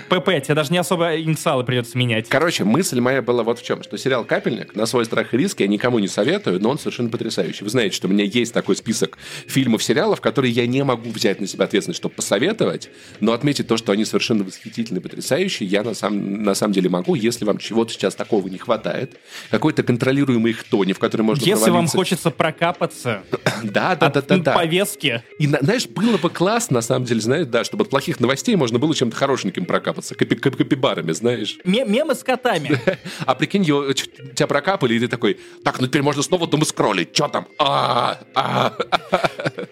[0.10, 2.28] ПП, тебе даже не особо инициалы придется менять.
[2.30, 5.60] Короче, мысль моя была вот в чем, что сериал «Капельник» на свой страх и риск
[5.60, 7.64] я никому не советую, но он совершенно потрясающий.
[7.64, 11.40] Вы знаете, что у меня есть такой список фильмов, сериалов, которые я не могу взять
[11.40, 15.94] на себя ответственность, чтобы посоветовать, но отметить то, что они совершенно восхитительные, потрясающие, я на,
[15.94, 19.18] самом на самом деле могу, если вам чего-то сейчас такого не хватает,
[19.52, 23.24] какой-то контролируемый хтони, в который можно Если вам хочется прокапаться
[23.64, 24.54] да, да, да, да, да.
[24.54, 25.24] повестки.
[25.38, 28.80] И, знаешь, было бы классно, на самом деле, знаешь, да, чтобы от плохих новостей можно
[28.80, 31.58] было чем-то хорошеньким прокапаться капаться, капи капибарами, знаешь.
[31.64, 32.80] Мемы с котами.
[33.26, 37.10] А прикинь, его, тебя прокапали, и ты такой, так, ну теперь можно снова думать скроллить,
[37.14, 37.48] что там?
[37.58, 38.74] А, а.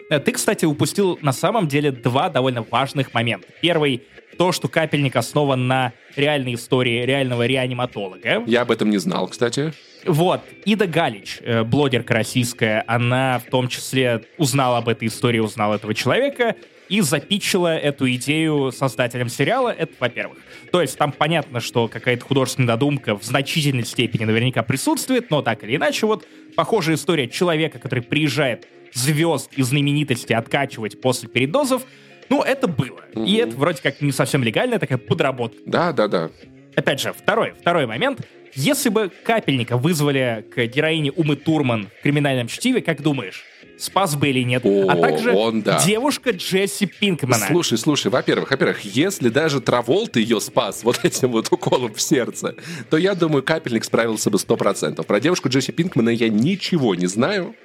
[0.10, 3.48] Э, ты, кстати, упустил на самом деле два довольно важных момента.
[3.62, 4.04] Первый
[4.38, 8.44] то, что капельник основан на реальной истории реального реаниматолога.
[8.46, 9.74] Я об этом не знал, кстати.
[10.06, 10.42] Вот.
[10.66, 15.94] Ида Галич, э, блогерка российская, она в том числе узнала об этой истории, узнала этого
[15.94, 16.56] человека,
[16.90, 20.40] и запичила эту идею создателям сериала, это во-первых.
[20.72, 25.64] То есть там понятно, что какая-то художественная додумка в значительной степени наверняка присутствует, но так
[25.64, 31.84] или иначе, вот похожая история человека, который приезжает звезд и знаменитости откачивать после передозов,
[32.30, 33.02] ну, это было.
[33.14, 33.26] Mm-hmm.
[33.26, 35.58] И это вроде как не совсем легальная такая подработка.
[35.66, 36.30] Да, да, да.
[36.76, 38.22] Опять же, второй, второй момент.
[38.54, 43.44] Если бы Капельника вызвали к героине Умы Турман в криминальном чтиве, как думаешь,
[43.78, 44.66] спас бы или нет.
[44.66, 45.84] О, а также он, да.
[45.84, 47.46] девушка Джесси Пинкмана.
[47.48, 52.56] Слушай, слушай, во-первых, во-первых, если даже Траволт ее спас вот этим вот уколом в сердце,
[52.90, 55.06] то я думаю, капельник справился бы сто процентов.
[55.06, 57.56] Про девушку Джесси Пинкмана я ничего не знаю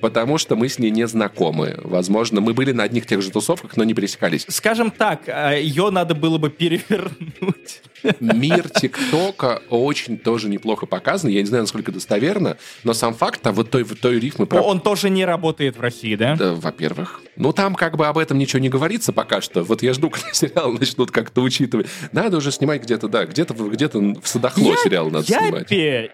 [0.00, 1.78] потому что мы с ней не знакомы.
[1.82, 4.46] Возможно, мы были на одних тех же тусовках, но не пересекались.
[4.48, 7.82] Скажем так, а, ее надо было бы перевернуть.
[8.20, 11.30] Мир ТикТока очень тоже неплохо показан.
[11.30, 14.46] Я не знаю, насколько достоверно, но сам факт, а вот той, вот той рифмы...
[14.46, 14.62] Про...
[14.62, 16.36] Он тоже не работает в России, да?
[16.36, 17.20] Да, во-первых.
[17.36, 19.62] Ну, там как бы об этом ничего не говорится пока что.
[19.62, 21.88] Вот я жду, когда сериал начнут как-то учитывать.
[22.12, 25.68] Надо уже снимать где-то, да, где-то где в Садохло я, сериал надо я снимать.
[25.68, 26.10] Пе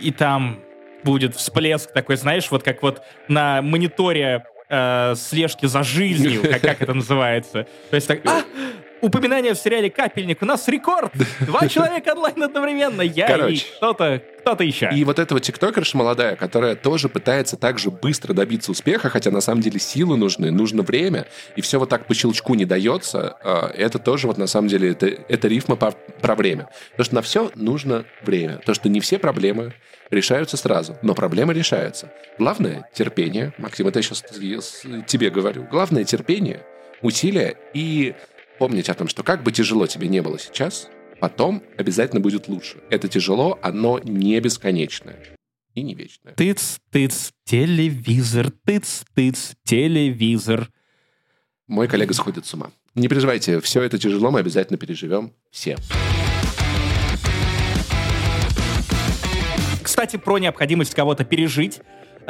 [0.00, 0.60] и там
[1.04, 6.82] будет всплеск такой, знаешь, вот как вот на мониторе э, слежки за жизнью, как, как
[6.82, 7.66] это называется.
[7.90, 8.42] То есть так, а,
[9.00, 10.42] упоминание в сериале «Капельник».
[10.42, 11.12] У нас рекорд!
[11.40, 13.02] Два человека онлайн одновременно.
[13.02, 13.54] Я Короче.
[13.54, 14.90] и кто-то кто-то еще.
[14.92, 19.30] И вот эта вот тиктокерша молодая, которая тоже пытается так же быстро добиться успеха, хотя
[19.30, 21.26] на самом деле силы нужны, нужно время,
[21.56, 24.90] и все вот так по щелчку не дается, а, это тоже вот на самом деле,
[24.90, 26.68] это, это рифма про, про время.
[26.92, 28.56] Потому что на все нужно время.
[28.64, 29.74] То, что не все проблемы
[30.10, 32.10] решаются сразу, но проблемы решаются.
[32.38, 33.52] Главное— терпение.
[33.58, 34.22] Максим, это я сейчас
[35.06, 35.66] тебе говорю.
[35.70, 36.64] Главное— терпение,
[37.02, 38.14] усилия и
[38.60, 40.88] помнить о том, что как бы тяжело тебе не было сейчас—
[41.20, 42.78] Потом обязательно будет лучше.
[42.88, 45.18] Это тяжело, оно не бесконечное
[45.74, 46.32] и не вечное.
[46.32, 50.70] Тыц, тыц, телевизор, тыц, тыц, телевизор.
[51.66, 52.70] Мой коллега сходит с ума.
[52.94, 55.76] Не переживайте, все это тяжело, мы обязательно переживем все.
[59.82, 61.80] Кстати, про необходимость кого-то пережить.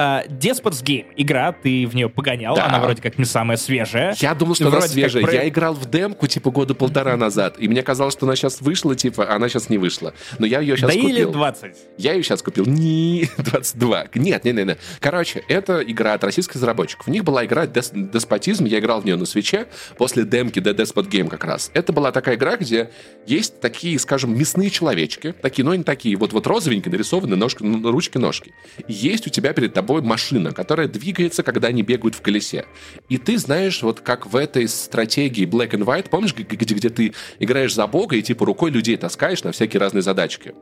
[0.00, 1.04] Uh, Despots Game.
[1.14, 2.64] Игра, ты в нее погонял, да.
[2.64, 4.14] она вроде как не самая свежая.
[4.18, 5.22] Я думал, что вроде она свежая.
[5.22, 5.34] Про...
[5.34, 8.96] Я играл в демку, типа, года полтора назад, и мне казалось, что она сейчас вышла,
[8.96, 10.14] типа, а она сейчас не вышла.
[10.38, 11.08] Но я ее сейчас да купил.
[11.10, 11.76] или 20?
[11.98, 12.64] Я ее сейчас купил.
[12.64, 14.06] Не, 22.
[14.14, 14.78] Нет, не, не, не.
[15.00, 17.06] Короче, это игра от российских разработчиков.
[17.06, 17.90] У них была игра Дес...
[17.92, 19.66] Деспотизм, я играл в нее на свече
[19.98, 21.70] после демки The Despot Game как раз.
[21.74, 22.88] Это была такая игра, где
[23.26, 28.54] есть такие, скажем, мясные человечки, такие, но не такие, вот, вот розовенькие, нарисованы ножки, ручки-ножки.
[28.88, 32.66] Есть у тебя перед тобой машина, которая двигается, когда они бегают в колесе.
[33.08, 37.12] И ты знаешь, вот как в этой стратегии Black and White, помнишь, где, где ты
[37.38, 40.54] играешь за бога и типа рукой людей таскаешь на всякие разные задачки?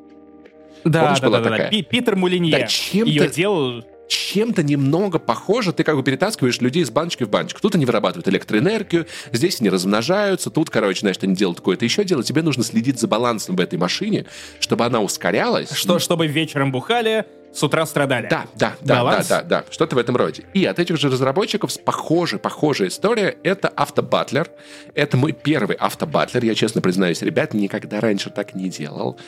[0.84, 1.70] Да, Помнишь, да, была да, такая?
[1.70, 1.82] да.
[1.82, 6.90] Питер Мулинье да, чем ее делал чем-то немного похоже, ты как бы перетаскиваешь людей из
[6.90, 7.60] баночки в баночку.
[7.60, 12.22] Тут они вырабатывают электроэнергию, здесь они размножаются, тут, короче, знаешь, они делают такое-то еще дело.
[12.24, 14.26] Тебе нужно следить за балансом в этой машине,
[14.60, 15.70] чтобы она ускорялась.
[15.72, 18.28] Что, чтобы вечером бухали, с утра страдали.
[18.28, 20.44] Да, да, да, да, да, да, что-то в этом роде.
[20.54, 23.36] И от этих же разработчиков похожая, похожая история.
[23.42, 24.48] Это автобатлер.
[24.94, 26.44] Это мой первый автобатлер.
[26.44, 29.18] Я честно признаюсь, ребят, никогда раньше так не делал.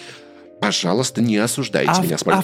[0.61, 2.18] Пожалуйста, не осуждайте Ав- меня.
[2.18, 2.41] Смотри.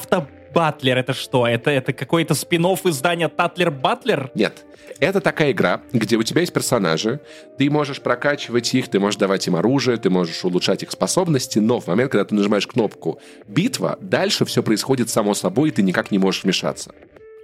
[0.56, 1.46] Автобатлер это что?
[1.46, 4.30] Это, это какой-то спин издания Татлер Батлер?
[4.34, 4.64] Нет.
[5.00, 7.20] Это такая игра, где у тебя есть персонажи,
[7.58, 11.80] ты можешь прокачивать их, ты можешь давать им оружие, ты можешь улучшать их способности, но
[11.80, 16.10] в момент, когда ты нажимаешь кнопку «Битва», дальше все происходит само собой, и ты никак
[16.10, 16.94] не можешь вмешаться.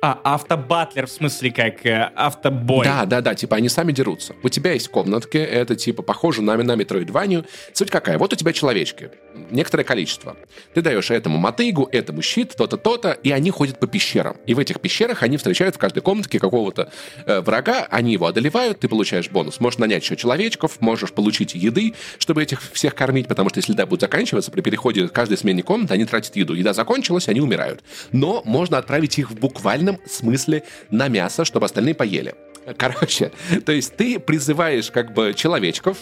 [0.04, 2.84] А, автобатлер, в смысле, как э, автобой.
[2.84, 4.34] Да, да, да, типа они сами дерутся.
[4.42, 7.46] У тебя есть комнатки, это типа похоже на, на метроидванию.
[7.72, 8.18] Суть какая?
[8.18, 9.12] Вот у тебя человечки,
[9.52, 10.36] некоторое количество.
[10.74, 14.38] Ты даешь этому мотыгу, этому щит, то-то, то-то, и они ходят по пещерам.
[14.44, 16.90] И в этих пещерах они встречают в каждой комнатке какого-то
[17.24, 19.60] э, врага, они его одолевают, ты получаешь бонус.
[19.60, 23.86] Можешь нанять еще человечков, можешь получить еды, чтобы этих всех кормить, потому что если еда
[23.86, 26.54] будет заканчиваться, при переходе каждой смене комнаты они тратят еду.
[26.54, 27.84] Еда закончилась, они умирают.
[28.10, 32.34] Но можно отправить их в буквальном буквальном смысле на мясо, чтобы остальные поели.
[32.76, 33.32] Короче,
[33.64, 35.98] то есть ты призываешь как бы человечков,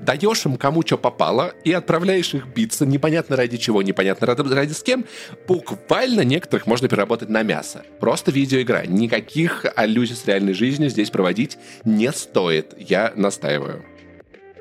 [0.00, 4.72] даешь им кому что попало и отправляешь их биться, непонятно ради чего, непонятно ради, ради
[4.72, 5.04] с кем,
[5.46, 7.84] буквально некоторых можно переработать на мясо.
[8.00, 8.86] Просто видеоигра.
[8.86, 12.74] Никаких аллюзий с реальной жизнью здесь проводить не стоит.
[12.78, 13.84] Я настаиваю.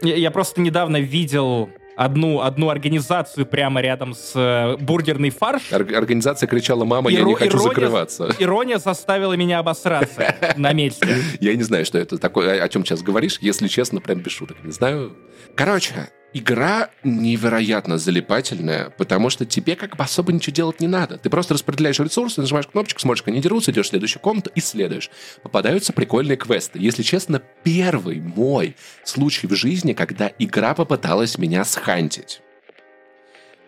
[0.01, 5.71] Я, я просто недавно видел одну, одну организацию прямо рядом с э, бургерный фарш.
[5.71, 8.35] Ор- организация кричала, мама, Иро- я не хочу ирония, закрываться.
[8.39, 11.07] Ирония заставила меня обосраться на месте.
[11.39, 13.37] Я не знаю, что это такое, о чем сейчас говоришь.
[13.41, 14.57] Если честно, прям без шуток.
[14.63, 15.15] Не знаю.
[15.55, 21.17] Короче, игра невероятно залипательная, потому что тебе как бы особо ничего делать не надо.
[21.17, 25.09] Ты просто распределяешь ресурсы, нажимаешь кнопочку, смотришь, они дерутся, идешь в следующую комнату, исследуешь.
[25.43, 26.77] Попадаются прикольные квесты.
[26.77, 28.75] Если честно, первый мой
[29.05, 32.41] случай в жизни, когда игра попыталась меня схантить.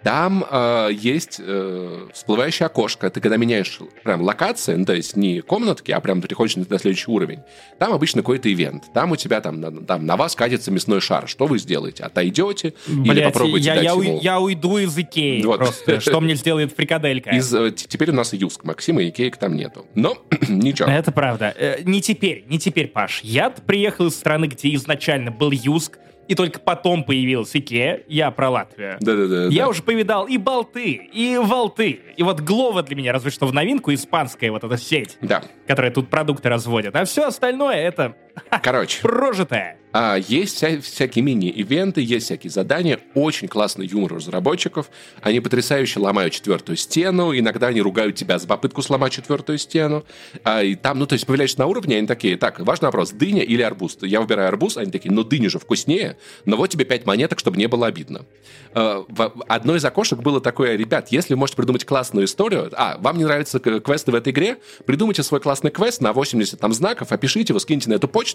[0.03, 3.09] Там э, есть э, всплывающее окошко.
[3.09, 6.79] Ты когда меняешь прям локации, ну, то есть не комнатки, а прям переходишь на, на
[6.79, 7.39] следующий уровень,
[7.79, 8.85] там обычно какой-то ивент.
[8.93, 11.27] Там у тебя там, на, там на вас катится мясной шар.
[11.27, 12.03] Что вы сделаете?
[12.03, 14.19] Отойдете Блять, или попробуйте я, дать я, ему...
[14.21, 15.57] я уйду из Икеи вот.
[15.57, 15.99] просто.
[15.99, 17.31] Что мне сделает фрикаделька?
[17.31, 19.85] Из, э, теперь у нас Юск, Максима, Икеек там нету.
[19.95, 20.17] Но
[20.47, 20.89] ничего.
[20.89, 21.53] Это правда.
[21.57, 23.21] Э, не теперь, не теперь, Паш.
[23.23, 25.97] Я приехал из страны, где изначально был Юск,
[26.27, 28.97] и только потом появилась Икея, я про Латвию.
[28.99, 29.45] Да-да-да.
[29.45, 29.69] Я да.
[29.69, 31.99] уже повидал и болты, и волты.
[32.15, 35.43] И вот Глова для меня разве что в новинку испанская вот эта сеть, да.
[35.67, 36.95] которая тут продукты разводит.
[36.95, 38.15] А все остальное это
[38.63, 39.01] Короче.
[39.01, 39.77] Прожитое.
[39.93, 44.91] А, есть вся, всякие мини-ивенты, есть всякие задания, очень классный юмор разработчиков.
[45.21, 50.05] Они потрясающе ломают четвертую стену, иногда они ругают тебя за попытку сломать четвертую стену.
[50.43, 53.41] А, и там, ну, то есть появляешься на уровне, они такие, так, важный вопрос, дыня
[53.41, 53.97] или арбуз?
[54.01, 57.57] Я выбираю арбуз, они такие, ну, дыня же вкуснее, но вот тебе пять монеток, чтобы
[57.57, 58.25] не было обидно.
[58.73, 62.97] А, в, одно из окошек было такое, ребят, если вы можете придумать классную историю, а,
[62.99, 67.11] вам не нравятся квесты в этой игре, придумайте свой классный квест на 80 там знаков,
[67.11, 68.26] опишите его, скиньте на эту почту,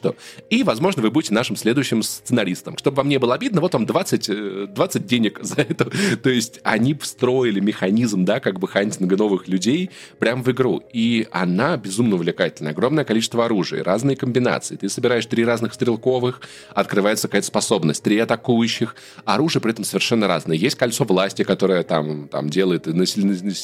[0.51, 2.79] и, возможно, вы будете нашим следующим сценаристом.
[2.79, 5.91] Чтобы вам не было обидно, вот вам 20, 20 э, денег за это.
[6.23, 10.83] То есть они встроили механизм, да, как бы хантинга новых людей прямо в игру.
[10.93, 12.73] И она безумно увлекательная.
[12.73, 14.77] Огромное количество оружия, разные комбинации.
[14.77, 16.41] Ты собираешь три разных стрелковых,
[16.75, 18.97] открывается какая-то способность, три атакующих.
[19.25, 20.57] Оружие при этом совершенно разное.
[20.57, 22.87] Есть кольцо власти, которое там, там делает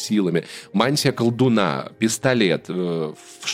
[0.08, 0.44] силами.
[0.72, 3.12] Мантия колдуна, пистолет, э,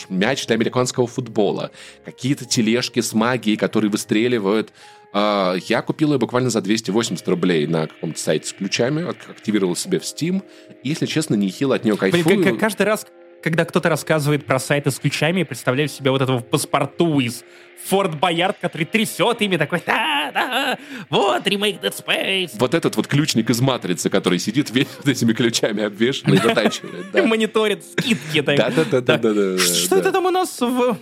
[0.08, 1.70] мяч для американского футбола,
[2.04, 4.72] какие-то тележки с магией, которые выстреливают.
[5.12, 9.98] А, я купил ее буквально за 280 рублей на каком-то сайте с ключами, активировал себе
[9.98, 10.42] в Steam.
[10.82, 12.24] Если честно, нехило от нее кайфую.
[12.24, 13.06] Блин, каждый раз,
[13.44, 17.44] когда кто-то рассказывает про сайты с ключами, представляю себе вот этого паспорту из
[17.88, 20.78] Форт Боярд, который трясет ими, такой, да, да,
[21.10, 22.52] вот, ремейк Dead Space.
[22.54, 27.10] Вот этот вот ключник из Матрицы, который сидит весь вот этими ключами обвешанный, затачивает.
[27.12, 27.22] Да.
[27.26, 28.40] Мониторит скидки.
[28.40, 29.58] Да-да-да.
[29.58, 30.96] Что это там у нас в,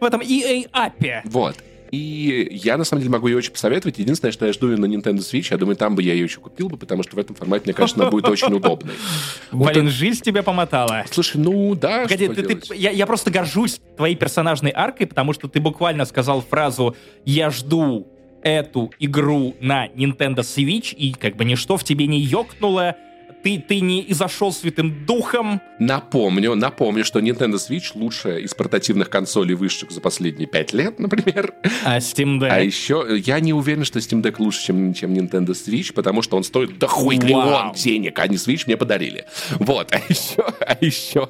[0.00, 1.22] в этом EA-апе?
[1.26, 1.54] Вот.
[1.90, 3.98] И я, на самом деле, могу ее очень посоветовать.
[3.98, 5.48] Единственное, что я жду ее на Nintendo Switch.
[5.50, 7.74] Я думаю, там бы я ее еще купил бы, потому что в этом формате, мне
[7.74, 8.94] кажется, она будет очень удобной.
[9.52, 11.04] Блин, жизнь тебя помотала.
[11.10, 15.48] Слушай, ну да, Погоди, ты, ты, я, я просто горжусь твоей персонажной аркой, потому что
[15.48, 18.06] ты буквально сказал фразу «Я жду
[18.42, 22.96] эту игру на Nintendo Switch», и как бы ничто в тебе не ёкнуло,
[23.42, 25.60] ты, ты не изошел святым духом.
[25.78, 31.54] Напомню, напомню, что Nintendo Switch лучшая из портативных консолей вышедших за последние пять лет, например.
[31.84, 32.48] А Steam Deck?
[32.50, 36.36] А еще я не уверен, что Steam Deck лучше, чем, чем Nintendo Switch, потому что
[36.36, 39.24] он стоит дохуй триллион денег, а не Switch мне подарили.
[39.58, 41.28] Вот, а еще, а еще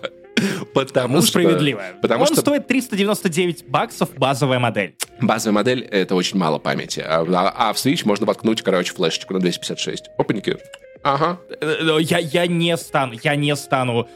[0.75, 1.83] Потому Справедливо.
[1.83, 2.41] Что, потому Он что...
[2.41, 4.95] стоит 399 баксов, базовая модель.
[5.21, 7.01] Базовая модель— это очень мало памяти.
[7.01, 10.11] А, а, а в Switch можно воткнуть, короче, флешечку на 256.
[10.17, 10.57] Опаньки.
[11.03, 11.39] Ага.
[11.61, 14.09] Э, я, я не стану, я не стану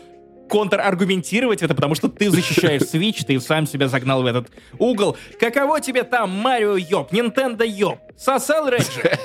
[0.48, 5.16] контраргументировать это, потому что ты защищаешь Switch, ты сам себя загнал в этот угол.
[5.40, 7.98] Каково тебе там, Марио ёб, Nintendo ёб?
[8.18, 9.18] Сосал Реджи?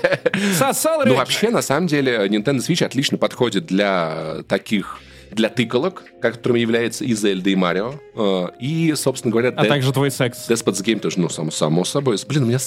[0.54, 1.10] Сосал Реджи?
[1.10, 5.00] Ну, вообще, на самом деле, Nintendo Switch отлично подходит для таких
[5.32, 7.96] для тыкалок, которыми является и Зельда, и Марио.
[8.16, 9.50] Э, и, собственно говоря...
[9.50, 9.68] А Dead...
[9.68, 10.50] также твой секс.
[10.50, 12.18] Despots Game тоже, ну, само, само собой.
[12.28, 12.60] Блин, у меня...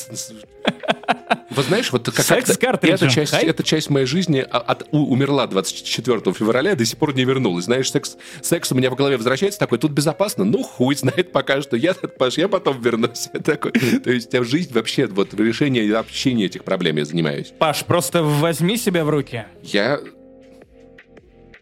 [1.50, 6.32] Вот знаешь, вот как Секс эта часть, эта часть моей жизни от, у, умерла 24
[6.32, 7.64] февраля, до сих пор не вернулась.
[7.64, 11.60] Знаешь, секс, секс у меня в голове возвращается такой, тут безопасно, ну хуй знает пока
[11.60, 13.28] что, я, Паш, я потом вернусь.
[13.44, 13.72] Такой.
[13.72, 17.52] То есть в жизнь вообще, вот в решении общения этих проблем я занимаюсь.
[17.58, 19.44] Паш, просто возьми себя в руки.
[19.62, 20.00] Я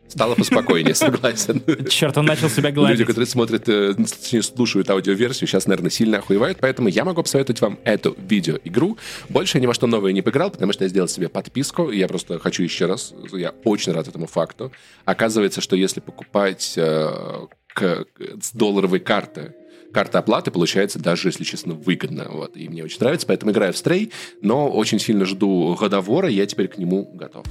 [0.08, 1.62] Стало поспокойнее, согласен.
[1.88, 2.98] Черт, он начал себя гладить.
[2.98, 7.60] Люди, которые смотрят, э, точнее, слушают аудиоверсию, сейчас, наверное, сильно охуевают, поэтому я могу посоветовать
[7.60, 8.96] вам эту видеоигру.
[9.28, 11.98] Больше я ни во что новое не поиграл, потому что я сделал себе подписку, и
[11.98, 14.72] я просто хочу еще раз, я очень рад этому факту.
[15.04, 18.06] Оказывается, что если покупать э, к,
[18.40, 19.54] с долларовой карты
[19.92, 22.26] карта оплаты получается даже, если честно, выгодно.
[22.30, 22.56] Вот.
[22.56, 26.46] И мне очень нравится, поэтому играю в стрей, но очень сильно жду годовора, и я
[26.46, 27.46] теперь к нему готов.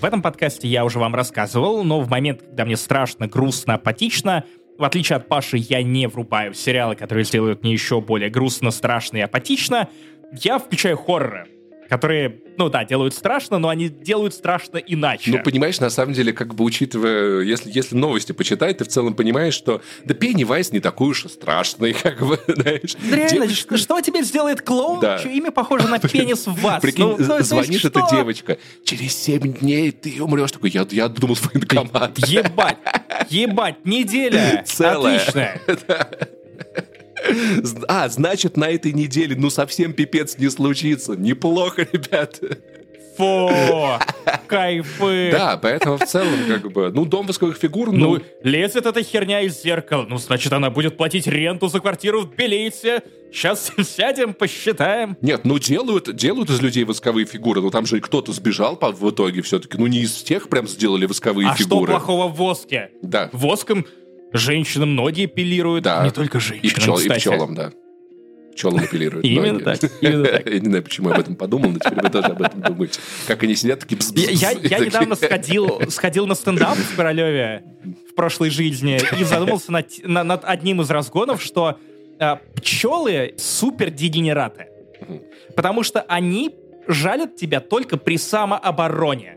[0.00, 4.44] В этом подкасте я уже вам рассказывал, но в момент, когда мне страшно, грустно, апатично,
[4.78, 9.16] в отличие от Паши, я не врубаю сериалы, которые сделают мне еще более грустно, страшно
[9.16, 9.88] и апатично.
[10.32, 11.48] Я включаю хорроры
[11.88, 15.30] которые, ну да, делают страшно, но они делают страшно иначе.
[15.30, 19.14] Ну, понимаешь, на самом деле, как бы учитывая, если, если новости почитать, ты в целом
[19.14, 22.94] понимаешь, что да Пеннивайз не такой уж и страшный, как бы, знаешь.
[23.10, 23.76] Да реально, девочка...
[23.76, 25.18] что теперь сделает клоун, да.
[25.18, 26.80] чье имя похоже на пенис в вас?
[26.82, 30.52] Прикинь, ну, ну, звонит эта девочка, через 7 дней ты умрешь.
[30.52, 32.18] Такой, я, я думал, военкомат.
[32.18, 32.78] Ебать,
[33.30, 34.62] ебать, неделя.
[34.66, 35.18] Целая.
[35.18, 35.60] Отлично.
[37.88, 41.14] А, значит, на этой неделе, ну, совсем пипец не случится.
[41.14, 42.58] Неплохо, ребята.
[43.16, 43.50] Фу,
[44.46, 45.30] кайфы.
[45.32, 48.16] Да, поэтому в целом, как бы, ну, дом восковых фигур, ну...
[48.16, 52.34] Ну, лезет эта херня из зеркала, ну, значит, она будет платить ренту за квартиру в
[52.36, 53.02] Белисе.
[53.32, 55.16] Сейчас сядем, посчитаем.
[55.22, 59.40] Нет, ну, делают, делают из людей восковые фигуры, но там же кто-то сбежал в итоге
[59.40, 59.78] все-таки.
[59.78, 61.92] Ну, не из тех прям сделали восковые а фигуры.
[61.92, 62.90] А что плохого в воске?
[63.02, 63.30] Да.
[63.32, 63.86] Воском
[64.36, 65.84] Женщинам ноги эпилируют.
[65.84, 66.04] Да.
[66.04, 67.18] Не только женщинам, и, пчел, кстати.
[67.18, 67.72] и пчелам, да.
[68.52, 69.78] Пчелам эпилируют Именно так.
[70.00, 70.46] Именно так.
[70.50, 73.00] Я не знаю, почему я об этом подумал, но теперь вы тоже об этом думаете.
[73.26, 73.98] Как они сидят, такие...
[74.34, 77.64] Я, я недавно сходил, на стендап в Королеве
[78.16, 81.78] прошлой жизни и задумался над, над одним из разгонов, что
[82.18, 84.68] э, пчелы супер дегенераты.
[85.54, 86.54] Потому что они
[86.88, 89.35] жалят тебя только при самообороне.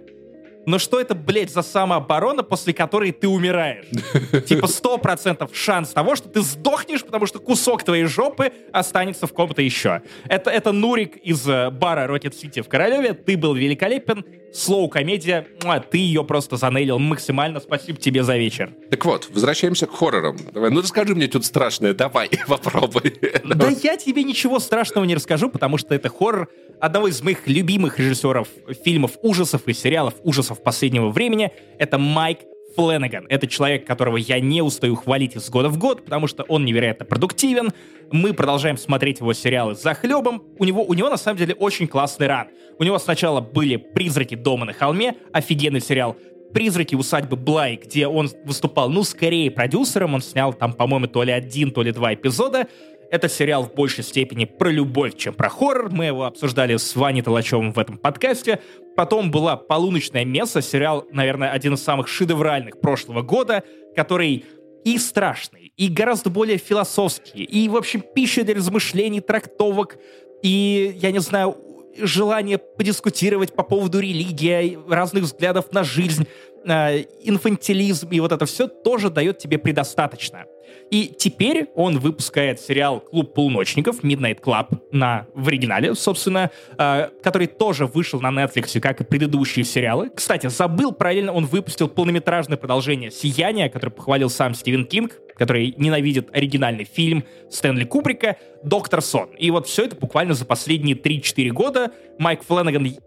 [0.69, 3.85] Но что это, блядь, за самооборона, после которой ты умираешь?
[4.47, 9.33] Типа сто процентов шанс того, что ты сдохнешь, потому что кусок твоей жопы останется в
[9.33, 10.03] ком-то еще.
[10.25, 13.13] Это, это Нурик из э, бара Rocket City в Королеве.
[13.13, 14.23] Ты был великолепен.
[14.53, 15.47] Слоу-комедия.
[15.91, 17.59] Ты ее просто занейлил максимально.
[17.59, 18.71] Спасибо тебе за вечер.
[18.89, 20.37] Так вот, возвращаемся к хоррорам.
[20.53, 21.93] Давай, ну расскажи мне тут страшное.
[21.93, 23.13] Давай, попробуй.
[23.43, 27.99] Да я тебе ничего страшного не расскажу, потому что это хоррор одного из моих любимых
[27.99, 28.47] режиссеров
[28.83, 31.51] фильмов ужасов и сериалов ужасов последнего времени.
[31.77, 32.39] Это Майк
[32.75, 33.25] Фленнеган.
[33.29, 37.05] Это человек, которого я не устаю хвалить из года в год, потому что он невероятно
[37.05, 37.71] продуктивен.
[38.11, 40.43] Мы продолжаем смотреть его сериалы за хлебом.
[40.57, 42.47] У него, у него на самом деле очень классный ран.
[42.77, 46.15] У него сначала были «Призраки дома на холме», офигенный сериал.
[46.53, 50.15] «Призраки усадьбы Блай», где он выступал, ну, скорее продюсером.
[50.15, 52.67] Он снял там, по-моему, то ли один, то ли два эпизода.
[53.11, 55.89] Это сериал в большей степени про любовь, чем про хоррор.
[55.91, 58.59] Мы его обсуждали с Ваней Толачевым в этом подкасте.
[58.95, 63.63] Потом была «Полуночное место», сериал, наверное, один из самых шедевральных прошлого года,
[63.95, 64.45] который
[64.85, 69.97] и страшный, и гораздо более философский, и, в общем, пища для размышлений, трактовок,
[70.41, 71.57] и, я не знаю,
[71.97, 76.27] желание подискутировать по поводу религии, разных взглядов на жизнь,
[76.65, 80.45] э, инфантилизм и вот это все тоже дает тебе предостаточно.
[80.91, 87.47] И теперь он выпускает сериал «Клуб полуночников» Midnight Club на, в оригинале, собственно, э, который
[87.47, 90.09] тоже вышел на Netflix, как и предыдущие сериалы.
[90.09, 96.29] Кстати, забыл, параллельно он выпустил полнометражное продолжение «Сияние», которое похвалил сам Стивен Кинг, который ненавидит
[96.33, 99.29] оригинальный фильм Стэнли Кубрика «Доктор Сон».
[99.37, 102.97] И вот все это буквально за последние 3-4 года Майк Флэннеган,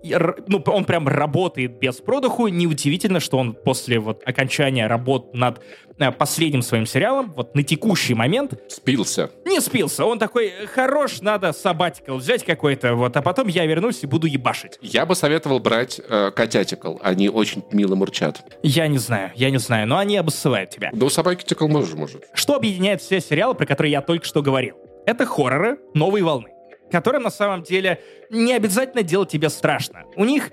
[0.49, 2.49] ну, он прям работает без продыху.
[2.49, 5.61] Неудивительно, что после вот окончания работ над
[5.99, 8.55] э, последним своим сериалом, вот на текущий момент...
[8.69, 9.31] Спился.
[9.45, 10.05] Не спился.
[10.05, 14.79] Он такой, хорош, надо сабатикл взять какой-то, вот, а потом я вернусь и буду ебашить.
[14.81, 16.97] Я бы советовал брать э, котятикл.
[17.03, 18.43] Они очень мило мурчат.
[18.63, 20.91] Я не знаю, я не знаю, но они обоссывают тебя.
[20.93, 22.29] Да у собаки тикл может, может.
[22.35, 24.77] Что объединяет все сериалы, про которые я только что говорил?
[25.05, 26.51] Это хорроры новой волны,
[26.91, 30.05] которые на самом деле не обязательно делать тебе страшно.
[30.17, 30.53] У них э,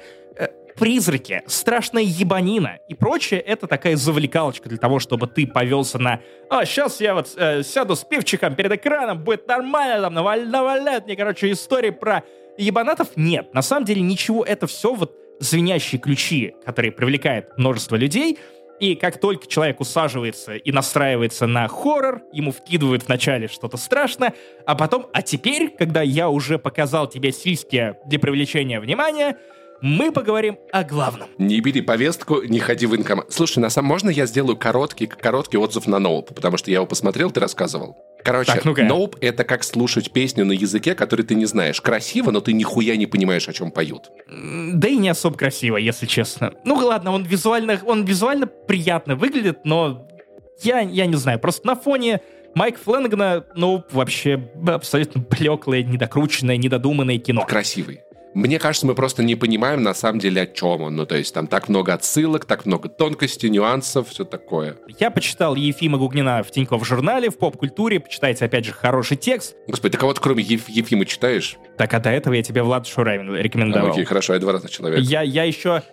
[0.80, 6.66] призраки, страшная ебанина и прочее, это такая завлекалочка для того, чтобы ты повелся на «А,
[6.66, 11.16] сейчас я вот э, сяду с пивчиком перед экраном, будет нормально, там наваль, наваляют мне,
[11.16, 12.24] короче, истории про
[12.58, 13.10] ебанатов».
[13.16, 18.40] Нет, на самом деле ничего, это все вот звенящие ключи, которые привлекают множество людей—
[18.80, 24.34] и как только человек усаживается и настраивается на хоррор, ему вкидывают вначале что-то страшное,
[24.66, 29.38] а потом, а теперь, когда я уже показал тебе сиськи для привлечения внимания,
[29.82, 31.30] мы поговорим о главном.
[31.38, 33.24] Не бери повестку, не ходи в инком.
[33.30, 36.86] Слушай, на самом можно я сделаю короткий, короткий отзыв на Ноуп, потому что я его
[36.86, 37.98] посмотрел, ты рассказывал.
[38.24, 41.80] Короче, так, ну Ноуп— это как слушать песню на языке, который ты не знаешь.
[41.82, 44.12] Красиво, но ты нихуя не понимаешь, о чем поют.
[44.28, 46.54] Да и не особо красиво, если честно.
[46.66, 50.08] Ну ладно, он визуально, он визуально приятно выглядит, но
[50.62, 52.22] я, я не знаю, просто на фоне
[52.56, 57.46] Майк Фленгана, ну, вообще абсолютно блеклое, недокрученное, недодуманное кино.
[57.48, 58.02] Красивый.
[58.40, 60.96] Мне кажется, мы просто не понимаем на самом деле, о чем он.
[60.96, 64.78] Ну, то есть там так много отсылок, так много тонкостей, нюансов, все такое.
[64.98, 68.00] Я почитал Ефима Гугнина в Тинькофф журнале, в поп-культуре.
[68.00, 69.58] Почитайте, опять же, хороший текст.
[69.68, 71.58] Господи, ты кого-то кроме Еф- Ефима читаешь?
[71.78, 73.90] Так, а до этого я тебе Влад Шурайвин рекомендовал.
[73.90, 75.02] А, окей, хорошо, я два разных человека.
[75.02, 75.84] Я, я еще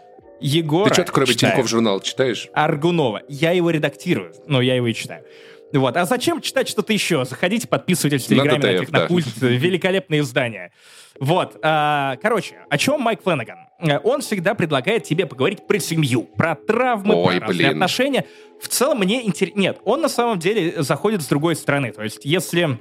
[0.41, 1.53] Егора Ты что-то кроме читаю.
[1.55, 2.49] Тинькофф журнал читаешь?
[2.53, 3.23] Аргунова.
[3.29, 5.25] Я его редактирую, но я его и читаю.
[5.73, 5.97] Вот.
[5.97, 7.25] А зачем читать что-то еще?
[7.25, 9.27] Заходите, подписывайтесь в Телеграме на, на, на культ.
[9.41, 10.73] Великолепные издания.
[11.19, 13.59] Вот, а, короче, о чем Майк Фленнеган?
[14.05, 18.27] Он всегда предлагает тебе поговорить про семью, про травмы, Ой, про разные отношения.
[18.61, 19.59] В целом мне интересно...
[19.59, 21.93] Нет, он на самом деле заходит с другой стороны.
[21.93, 22.79] То есть если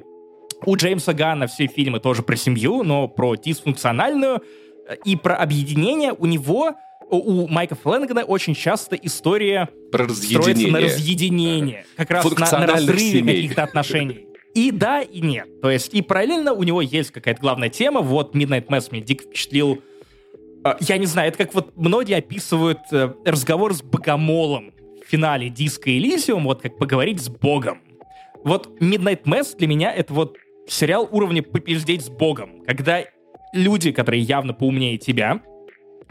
[0.66, 4.42] у Джеймса Ганна все фильмы тоже про семью, но про дисфункциональную
[4.88, 6.76] э, и про объединение, у него
[7.10, 10.72] у Майка Фленнегана очень часто история про разъединение.
[10.72, 14.28] на разъединение, как раз на, на разрыве каких-то отношений.
[14.53, 15.62] И да, и нет.
[15.62, 17.99] То есть, и параллельно у него есть какая-то главная тема.
[18.01, 19.82] Вот Midnight Mass меня дико впечатлил.
[20.64, 24.74] А, я не знаю, это как вот многие описывают э, разговор с богомолом
[25.06, 27.82] в финале диска Элизиум, вот как поговорить с богом.
[28.45, 30.38] Вот Midnight Mass для меня это вот
[30.68, 33.03] сериал уровня «Попиздеть с богом», когда
[33.53, 35.41] люди, которые явно поумнее тебя,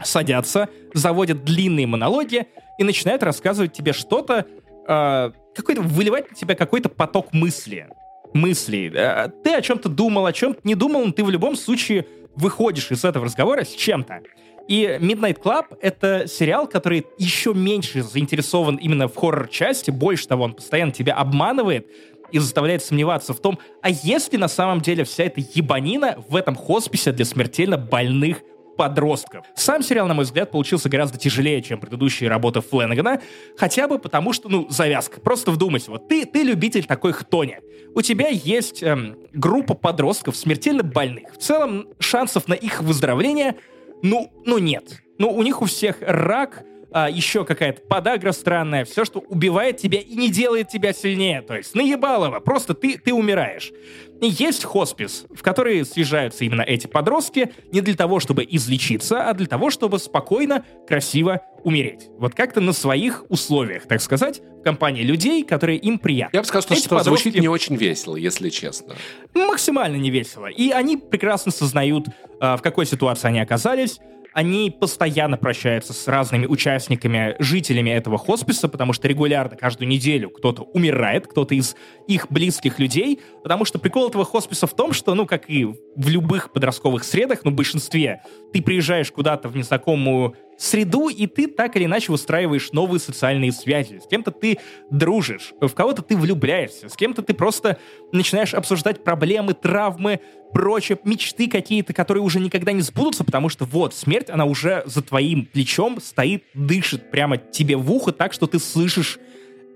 [0.03, 4.45] садятся, заводят длинные монологи и начинают рассказывать тебе что-то,
[4.87, 7.87] э, какой-то, выливать на тебя какой-то поток мысли
[8.33, 8.91] мыслей.
[8.93, 12.91] Э, ты о чем-то думал, о чем-то не думал, но ты в любом случае выходишь
[12.91, 14.21] из этого разговора с чем-то.
[14.67, 19.91] И Midnight Club— это сериал, который еще меньше заинтересован именно в хоррор-части.
[19.91, 21.87] Больше того, он постоянно тебя обманывает
[22.31, 26.35] и заставляет сомневаться в том, а есть ли на самом деле вся эта ебанина в
[26.35, 28.41] этом хосписе для смертельно больных
[28.75, 29.45] подростков.
[29.55, 33.21] Сам сериал, на мой взгляд, получился гораздо тяжелее, чем предыдущие работы Фленнегана,
[33.57, 35.19] хотя бы потому, что, ну, завязка.
[35.19, 37.57] Просто вдумайся, вот ты, ты любитель такой хтони.
[37.93, 41.33] У тебя есть эм, группа подростков смертельно больных.
[41.33, 43.55] В целом, шансов на их выздоровление,
[44.01, 45.01] ну, ну нет.
[45.17, 49.99] Ну, у них у всех рак, а, еще какая-то подагра странная, все, что убивает тебя
[49.99, 51.41] и не делает тебя сильнее.
[51.41, 53.73] То есть наебалово, просто ты, ты умираешь.
[54.21, 59.47] Есть хоспис, в который съезжаются именно эти подростки не для того, чтобы излечиться, а для
[59.47, 62.09] того, чтобы спокойно, красиво умереть.
[62.17, 66.37] Вот как-то на своих условиях, так сказать, в компании людей, которые им приятны.
[66.37, 67.23] Я бы сказал, что, что подростки...
[67.23, 68.95] звучит не очень весело, если честно.
[69.33, 70.47] Максимально не весело.
[70.47, 72.05] И они прекрасно сознают,
[72.39, 73.99] а, в какой ситуации они оказались,
[74.35, 80.63] они постоянно прощаются с разными участниками, жителями этого хосписа, потому что регулярно, каждую неделю кто-то
[80.63, 81.77] умирает, кто-то из
[82.09, 86.09] их близких людей, потому что прикол этого хосписа в том, что, ну, как и в
[86.09, 91.75] любых подростковых средах, ну, в большинстве, ты приезжаешь куда-то в незнакомую среду, и ты так
[91.75, 93.99] или иначе устраиваешь новые социальные связи.
[94.03, 97.77] С кем-то ты дружишь, в кого-то ты влюбляешься, с кем-то ты просто
[98.11, 100.19] начинаешь обсуждать проблемы, травмы,
[100.53, 105.01] прочее, мечты какие-то, которые уже никогда не сбудутся, потому что вот, смерть, она уже за
[105.01, 109.19] твоим плечом стоит, дышит прямо тебе в ухо так, что ты слышишь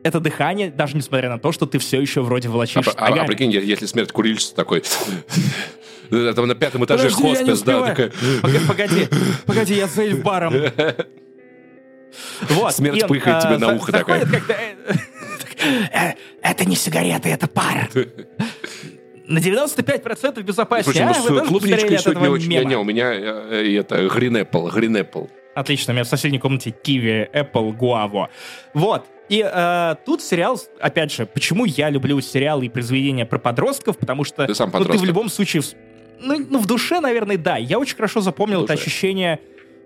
[0.04, 3.26] это дыхание, даже несмотря на то, что ты все еще вроде волочишь а, а, а
[3.26, 4.84] прикинь, если смерть курильщица такой...
[6.10, 8.12] Там на пятом этаже Подожди, хоспис, да, такая...
[8.68, 9.08] Погоди,
[9.46, 10.54] погоди, я за баром.
[12.50, 12.74] Вот.
[12.74, 14.28] Смерть пыхает тебе на ухо такая.
[15.94, 17.90] Э, это не сигареты, это пар.
[19.28, 21.14] На 95% безопаснее.
[21.14, 22.50] Слушай, ну, а, с клубничкой сегодня очень...
[22.50, 25.30] Не, не, у меня э, это Green Apple.
[25.60, 28.30] Отлично, у меня в соседней комнате киви, Apple, Guavo.
[28.74, 29.06] Вот.
[29.28, 34.24] И э, тут сериал, опять же, почему я люблю сериалы и произведения про подростков, потому
[34.24, 35.62] что ты, сам ну, ты в любом случае,
[36.22, 37.58] ну, ну в душе, наверное, да.
[37.58, 39.42] Я очень хорошо запомнил это ощущение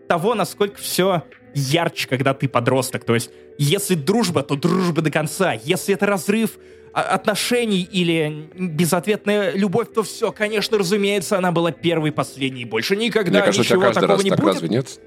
[0.07, 1.23] того, насколько все
[1.55, 3.03] ярче, когда ты подросток.
[3.03, 5.53] То есть, если дружба, то дружба до конца.
[5.53, 6.51] Если это разрыв
[6.93, 12.65] а, отношений или безответная любовь, то все, конечно, разумеется, она была первой, последней.
[12.65, 14.53] Больше никогда Мне кажется, ничего такого не так, будет.
[14.53, 14.99] Разве нет?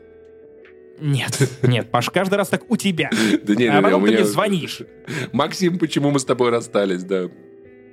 [1.00, 3.10] Нет, нет, Паш, каждый раз так у тебя.
[3.42, 4.82] Да не, а потом ты мне звонишь.
[5.32, 7.28] Максим, почему мы с тобой расстались, да.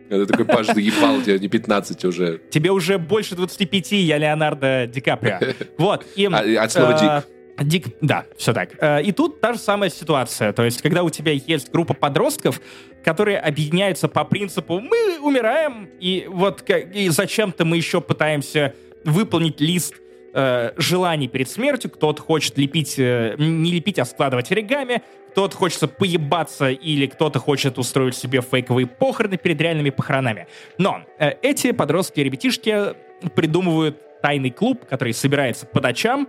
[0.10, 2.42] Это такой, Паш, ебал тебя, не 15 уже.
[2.50, 5.40] Тебе уже больше 25, я Леонардо Ди Каприо.
[5.78, 6.06] Вот.
[6.16, 7.28] И, а, от слова э, «дик».
[7.84, 8.72] Дик, да, все так.
[8.80, 10.54] Э, и тут та же самая ситуация.
[10.54, 12.62] То есть, когда у тебя есть группа подростков,
[13.04, 18.74] которые объединяются по принципу «мы умираем», и вот и зачем-то мы еще пытаемся
[19.06, 19.96] выполнить лист
[20.34, 21.92] э, желаний перед смертью.
[21.92, 25.02] Кто-то хочет лепить, э, не лепить, а складывать оригами.
[25.32, 30.48] Кто-то хочется поебаться или кто-то хочет устроить себе фейковые похороны перед реальными похоронами.
[30.78, 32.94] Но э, эти подростки и ребятишки
[33.36, 36.28] придумывают тайный клуб, который собирается по ночам,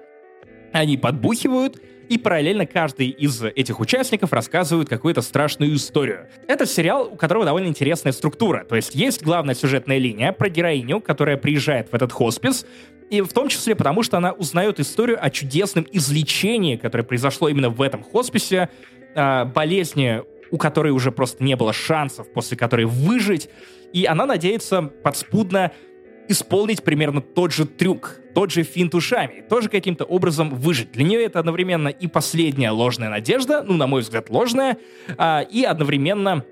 [0.72, 6.26] они подбухивают, и параллельно каждый из этих участников рассказывает какую-то страшную историю.
[6.48, 8.64] Это сериал, у которого довольно интересная структура.
[8.64, 12.66] То есть есть главная сюжетная линия про героиню, которая приезжает в этот хоспис,
[13.10, 17.70] и в том числе потому, что она узнает историю о чудесном излечении, которое произошло именно
[17.70, 18.70] в этом хосписе,
[19.14, 23.48] э, болезни, у которой уже просто не было шансов, после которой выжить.
[23.92, 25.72] И она надеется подспудно
[26.28, 30.92] исполнить примерно тот же трюк, тот же финт ушами, тоже каким-то образом выжить.
[30.92, 34.78] Для нее это одновременно и последняя ложная надежда, ну, на мой взгляд, ложная,
[35.18, 36.44] а, и одновременно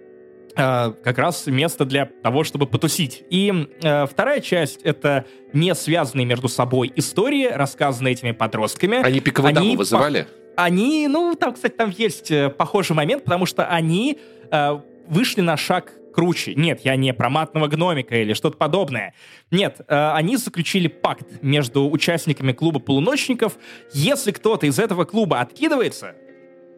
[0.55, 3.25] как раз место для того, чтобы потусить.
[3.31, 9.03] И а, вторая часть— это не связанные между собой истории, рассказанные этими подростками.
[9.03, 10.23] Они пиковые дамы вызывали?
[10.57, 10.65] По...
[10.65, 14.19] Они, ну, там, кстати, там есть э, похожий момент, потому что они
[14.51, 16.55] э, вышли на шаг круче.
[16.55, 19.15] Нет, я не про матного гномика или что-то подобное.
[19.51, 23.57] Нет, э, они заключили пакт между участниками клуба полуночников.
[23.93, 26.15] Если кто-то из этого клуба откидывается,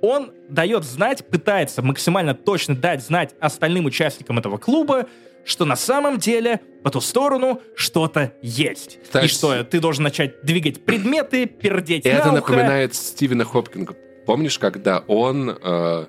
[0.05, 5.07] он дает знать, пытается максимально точно дать знать остальным участникам этого клуба,
[5.45, 8.99] что на самом деле по ту сторону что-то есть.
[9.11, 13.97] Так, и что ты должен начать двигать предметы, пердеть Это на напоминает Стивена Хопкинга.
[14.27, 16.07] Помнишь, когда он э,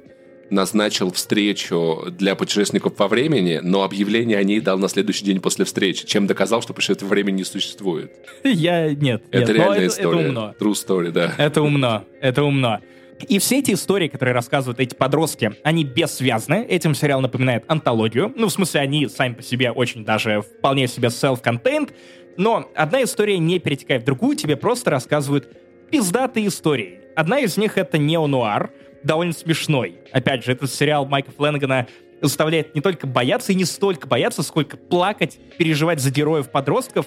[0.50, 5.66] назначил встречу для путешественников во времени, но объявление о ней дал на следующий день после
[5.66, 8.12] встречи, чем доказал, что путешествие во времени не существует.
[8.44, 8.94] Я...
[8.94, 9.24] Нет.
[9.32, 10.20] Это нет, реальная это, история.
[10.20, 10.56] Это умно.
[10.60, 11.34] True story, да.
[11.38, 12.04] Это умно.
[12.22, 12.80] Это умно.
[13.28, 16.66] И все эти истории, которые рассказывают эти подростки, они бессвязны.
[16.68, 18.34] Этим сериал напоминает антологию.
[18.36, 21.94] Ну, в смысле, они сами по себе очень даже вполне себе self-contained.
[22.38, 25.50] Но одна история не перетекает в другую, тебе просто рассказывают
[25.90, 27.00] пиздатые истории.
[27.16, 28.72] Одна из них— это «Неонуар»,
[29.04, 30.00] довольно смешной.
[30.12, 31.88] Опять же, этот сериал Майка Фленнегана
[32.22, 37.06] заставляет не только бояться, и не столько бояться, сколько плакать, переживать за героев-подростков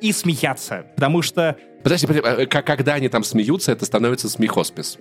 [0.00, 0.86] и смеяться.
[0.94, 1.56] Потому что...
[1.82, 4.98] Подожди, подожди, э, когда они там смеются, это становится смехоспис.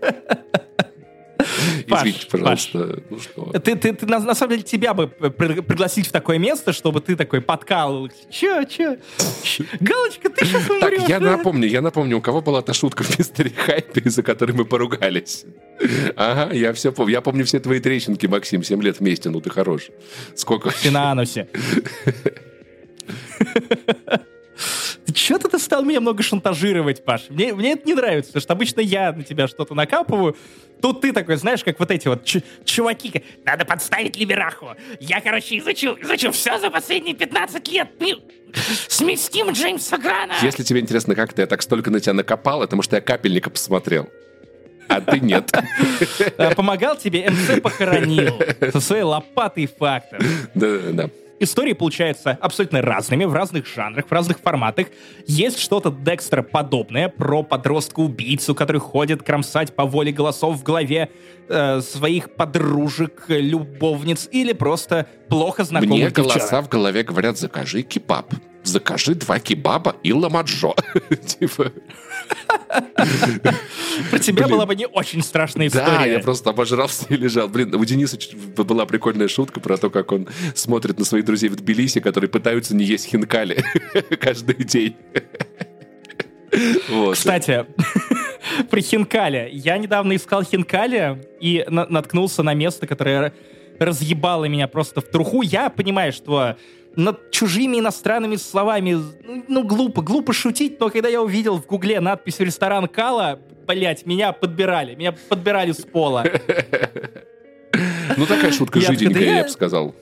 [1.86, 3.02] Извините, пожалуйста.
[3.10, 3.52] Ну что?
[3.60, 7.16] Ты, ты, ты на, на самом деле тебя бы пригласить в такое место, чтобы ты
[7.16, 8.08] такой подкал.
[8.30, 8.98] Че, че?
[9.80, 11.00] Галочка, ты сейчас умрешь.
[11.00, 14.52] Так, я напомню, я напомню, у кого была та шутка в мистере Хайпе, из-за которой
[14.52, 15.44] мы поругались.
[16.16, 17.12] Ага, я все помню.
[17.12, 19.90] Я помню все твои трещинки, Максим, 7 лет вместе, ну ты хорош.
[20.34, 20.72] Сколько?
[20.82, 21.48] Ты на анусе.
[25.14, 27.26] Что-то ты стал меня много шантажировать, Паш.
[27.28, 30.36] Мне, мне это не нравится, потому что обычно я на тебя что-то накапываю.
[30.82, 32.24] Тут ты такой, знаешь, как вот эти вот
[32.64, 33.22] чуваки.
[33.44, 34.74] Надо подставить Либераху.
[35.00, 37.88] Я, короче, изучил, изучил все за последние 15 лет.
[38.88, 40.34] Сместим Джеймса Грана.
[40.42, 43.02] Если тебе интересно, как ты я так столько на тебя накопал, это потому что я
[43.02, 44.08] капельника посмотрел.
[44.88, 45.50] А ты нет.
[46.38, 48.40] А помогал тебе, МЦ похоронил.
[48.72, 50.22] Со своей лопатой фактов.
[50.54, 51.10] Да, да, да.
[51.38, 54.86] Истории получаются абсолютно разными, в разных жанрах, в разных форматах.
[55.26, 61.10] Есть что-то Декстера подобное про подростка-убийцу, который ходит кромсать по воле голосов в голове
[61.48, 68.32] э, своих подружек, любовниц или просто плохо знакомых Мне голоса в голове говорят «закажи кебаб»
[68.66, 70.74] закажи два кебаба и ламаджо.
[71.26, 71.72] Типа...
[74.10, 75.86] Про тебя была бы не очень страшная история.
[75.86, 77.48] Да, я просто обожрался и лежал.
[77.48, 78.18] Блин, у Дениса
[78.56, 82.74] была прикольная шутка про то, как он смотрит на своих друзей в Тбилиси, которые пытаются
[82.74, 83.64] не есть хинкали
[84.20, 84.96] каждый день.
[86.88, 87.14] Вот.
[87.14, 87.66] Кстати,
[88.70, 89.50] при хинкале.
[89.52, 93.32] Я недавно искал хинкали и на наткнулся на место, которое
[93.78, 95.42] разъебало меня просто в труху.
[95.42, 96.56] Я понимаю, что
[96.96, 98.96] над чужими иностранными словами.
[99.48, 104.32] Ну, глупо, глупо шутить, но когда я увидел в гугле надпись «Ресторан Кала», блять, меня
[104.32, 106.24] подбирали, меня подбирали с пола.
[108.16, 109.94] Ну, такая шутка жиденькая, я бы сказал.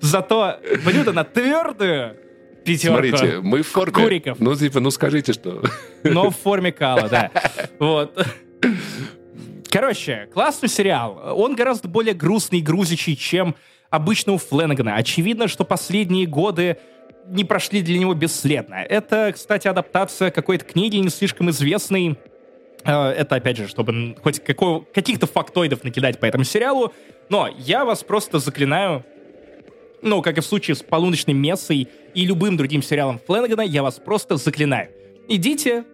[0.00, 2.16] Зато блюдо на твердую
[2.64, 2.98] пятерку.
[2.98, 3.92] Смотрите, мы в форме.
[3.92, 4.40] Куриков.
[4.40, 5.62] Ну, типа, ну скажите, что.
[6.02, 7.30] Но в форме кала, да.
[7.78, 8.26] Вот.
[9.74, 11.20] Короче, классный сериал.
[11.34, 13.56] Он гораздо более грустный и грузичий, чем
[13.90, 14.94] обычно у Фленнегана.
[14.94, 16.76] Очевидно, что последние годы
[17.26, 18.74] не прошли для него бесследно.
[18.74, 22.16] Это, кстати, адаптация какой-то книги, не слишком известной.
[22.84, 26.92] Э, это, опять же, чтобы хоть каких-то фактоидов накидать по этому сериалу.
[27.28, 29.04] Но я вас просто заклинаю,
[30.02, 33.96] ну, как и в случае с «Полуночной мессой» и любым другим сериалом Фленнегана, я вас
[33.96, 34.90] просто заклинаю
[35.28, 35.84] идите,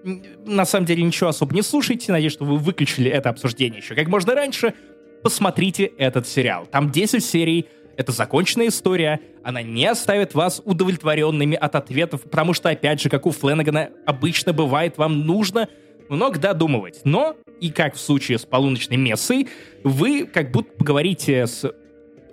[0.44, 4.08] на самом деле ничего особо не слушайте, надеюсь, что вы выключили это обсуждение еще как
[4.08, 4.74] можно раньше,
[5.22, 6.66] посмотрите этот сериал.
[6.66, 7.66] Там 10 серий,
[7.96, 13.26] это законченная история, она не оставит вас удовлетворенными от ответов, потому что, опять же, как
[13.26, 15.68] у Фленнегана обычно бывает, вам нужно
[16.08, 17.00] много додумывать.
[17.04, 19.48] Но, и как в случае с полуночной мессой,
[19.84, 21.70] вы как будто поговорите с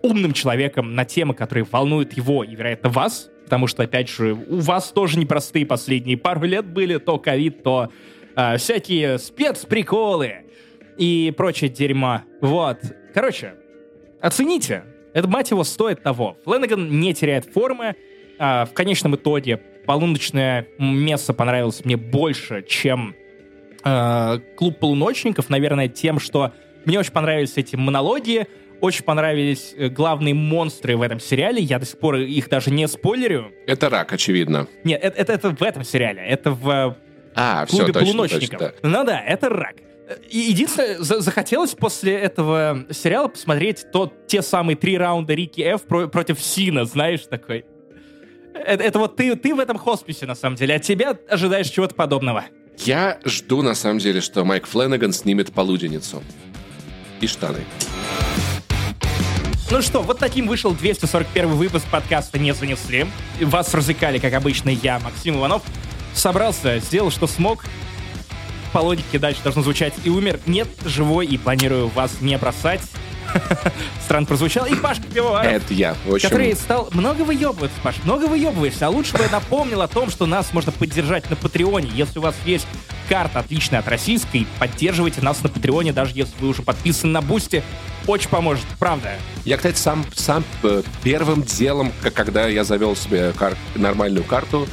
[0.01, 4.57] умным человеком на темы, которые волнуют его и, вероятно, вас, потому что, опять же, у
[4.57, 7.89] вас тоже непростые последние пару лет были, то ковид, то
[8.35, 10.39] э, всякие спецприколы
[10.97, 12.23] и прочее дерьмо.
[12.41, 12.79] Вот.
[13.13, 13.53] Короче,
[14.19, 14.83] оцените.
[15.13, 16.37] Это, мать его, стоит того.
[16.43, 17.95] Фленнеган не теряет формы.
[18.37, 23.15] А, в конечном итоге полуночное место понравилось мне больше, чем
[23.85, 25.49] э, клуб полуночников.
[25.49, 26.51] Наверное, тем, что
[26.83, 28.45] мне очень понравились эти монологи,
[28.81, 31.61] очень понравились э, главные монстры в этом сериале.
[31.61, 33.51] Я до сих пор их даже не спойлерю.
[33.65, 34.67] Это рак, очевидно.
[34.83, 36.21] Нет, это, это, это в этом сериале.
[36.21, 36.95] Это в э,
[37.35, 38.59] а, клубе все, точно, полуночников.
[38.59, 38.89] Точно, да.
[38.89, 39.75] Ну да, это рак.
[40.29, 45.83] И единственное, за захотелось после этого сериала посмотреть тот, те самые три раунда Рики Ф
[45.83, 47.65] про против Сина, знаешь, такой.
[48.53, 51.93] Это, это вот ты, ты в этом хосписе, на самом деле, от тебя ожидаешь чего-то
[51.93, 52.45] подобного.
[52.77, 56.23] Я жду, на самом деле, что Майк Фленнеган снимет полуденницу
[57.19, 57.65] и штаны.
[59.69, 63.05] Ну что, вот таким вышел 241 выпуск подкаста «Не занесли».
[63.41, 65.61] Вас развлекали, как обычно, я, Максим Иванов.
[66.13, 67.65] Собрался, сделал, что смог.
[68.73, 70.39] По логике дальше должно звучать «И умер».
[70.45, 72.81] Нет, живой, и планирую вас не бросать.
[74.03, 74.65] Странно прозвучало.
[74.65, 75.51] И Пашка Пивоваров.
[75.51, 75.95] Это я.
[76.07, 76.29] Очень...
[76.29, 78.87] Который стал много выебываться, Паш, много выебываешься.
[78.87, 81.89] А лучше бы я напомнил о том, что нас можно поддержать на Патреоне.
[81.93, 82.67] Если у вас есть
[83.09, 87.63] карта, отличная от российской, поддерживайте нас на Патреоне, даже если вы уже подписаны на Бусти.
[88.05, 89.15] Очень поможет, правда.
[89.43, 94.67] Я, кстати, сам, сам э, первым делом, когда я завел себе кар- нормальную карту,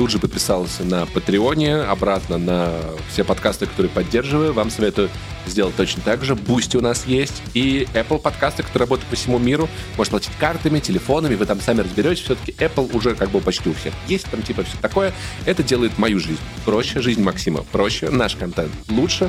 [0.00, 2.72] тут же подписался на Патреоне, обратно на
[3.12, 4.54] все подкасты, которые поддерживаю.
[4.54, 5.10] Вам советую
[5.46, 6.32] сделать точно так же.
[6.32, 7.42] Boosty у нас есть.
[7.52, 9.68] И Apple подкасты, которые работают по всему миру.
[9.98, 12.24] Можно платить картами, телефонами, вы там сами разберетесь.
[12.24, 15.12] Все-таки Apple уже как бы почти у всех есть, там типа все такое.
[15.44, 19.28] Это делает мою жизнь проще, жизнь Максима проще, наш контент лучше.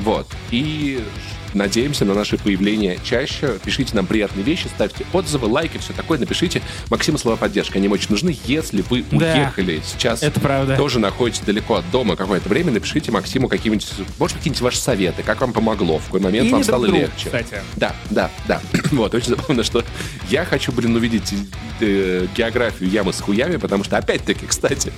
[0.00, 0.26] Вот.
[0.50, 1.04] И
[1.54, 3.58] Надеемся на наше появление чаще.
[3.64, 6.18] Пишите нам приятные вещи, ставьте отзывы, лайки, все такое.
[6.18, 7.76] Напишите Максиму слова поддержки.
[7.76, 8.36] Они очень нужны.
[8.44, 10.76] Если вы да, уехали сейчас, это правда.
[10.76, 13.86] тоже находитесь далеко от дома какое-то время, напишите Максиму какие-нибудь,
[14.18, 17.26] может, какие-нибудь ваши советы, как вам помогло, в какой момент И вам стало друг, легче.
[17.26, 17.62] Кстати.
[17.76, 18.60] Да, да, да.
[18.92, 19.84] вот, очень забавно, что
[20.28, 21.32] я хочу, блин, увидеть
[21.80, 24.92] э, географию ямы с хуями, потому что, опять-таки, кстати,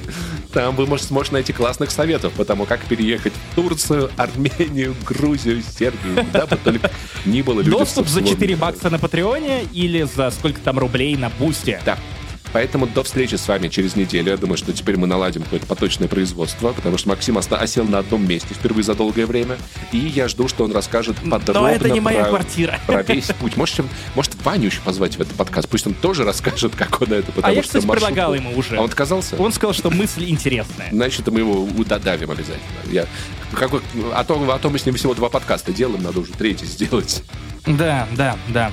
[0.53, 5.63] там вы можете, сможете найти классных советов по тому, как переехать в Турцию, Армению, Грузию,
[5.63, 6.91] Сербию, куда бы только
[7.25, 7.63] ни было.
[7.63, 11.81] Доступ за 4 бакса на Патреоне или за сколько там рублей на Бусте.
[11.85, 11.99] Да.
[12.53, 14.31] Поэтому до встречи с вами через неделю.
[14.31, 18.27] Я думаю, что теперь мы наладим какое-то поточное производство, потому что Максим осел на одном
[18.27, 19.57] месте впервые за долгое время.
[19.93, 22.79] И я жду, что он расскажет подробно Но это не моя квартира.
[22.87, 23.57] про весь путь.
[23.57, 23.85] Может,
[24.15, 25.69] может, Ваню еще позвать в этот подкаст?
[25.69, 28.15] Пусть он тоже расскажет, как он это, потому а я, что кстати, маршрутку...
[28.15, 28.77] предлагал ему уже.
[28.77, 29.37] А он отказался?
[29.37, 30.91] Он сказал, что мысль интересная.
[30.91, 32.63] Значит, мы его додавим обязательно.
[32.91, 33.07] Я...
[33.53, 33.81] Какой...
[34.15, 37.23] А, то, а то мы с ним всего два подкаста делаем, надо уже третий сделать.
[37.67, 38.73] Да, да, да.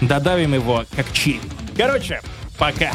[0.00, 1.40] Додавим его как чип.
[1.76, 2.20] Короче,
[2.58, 2.92] пока.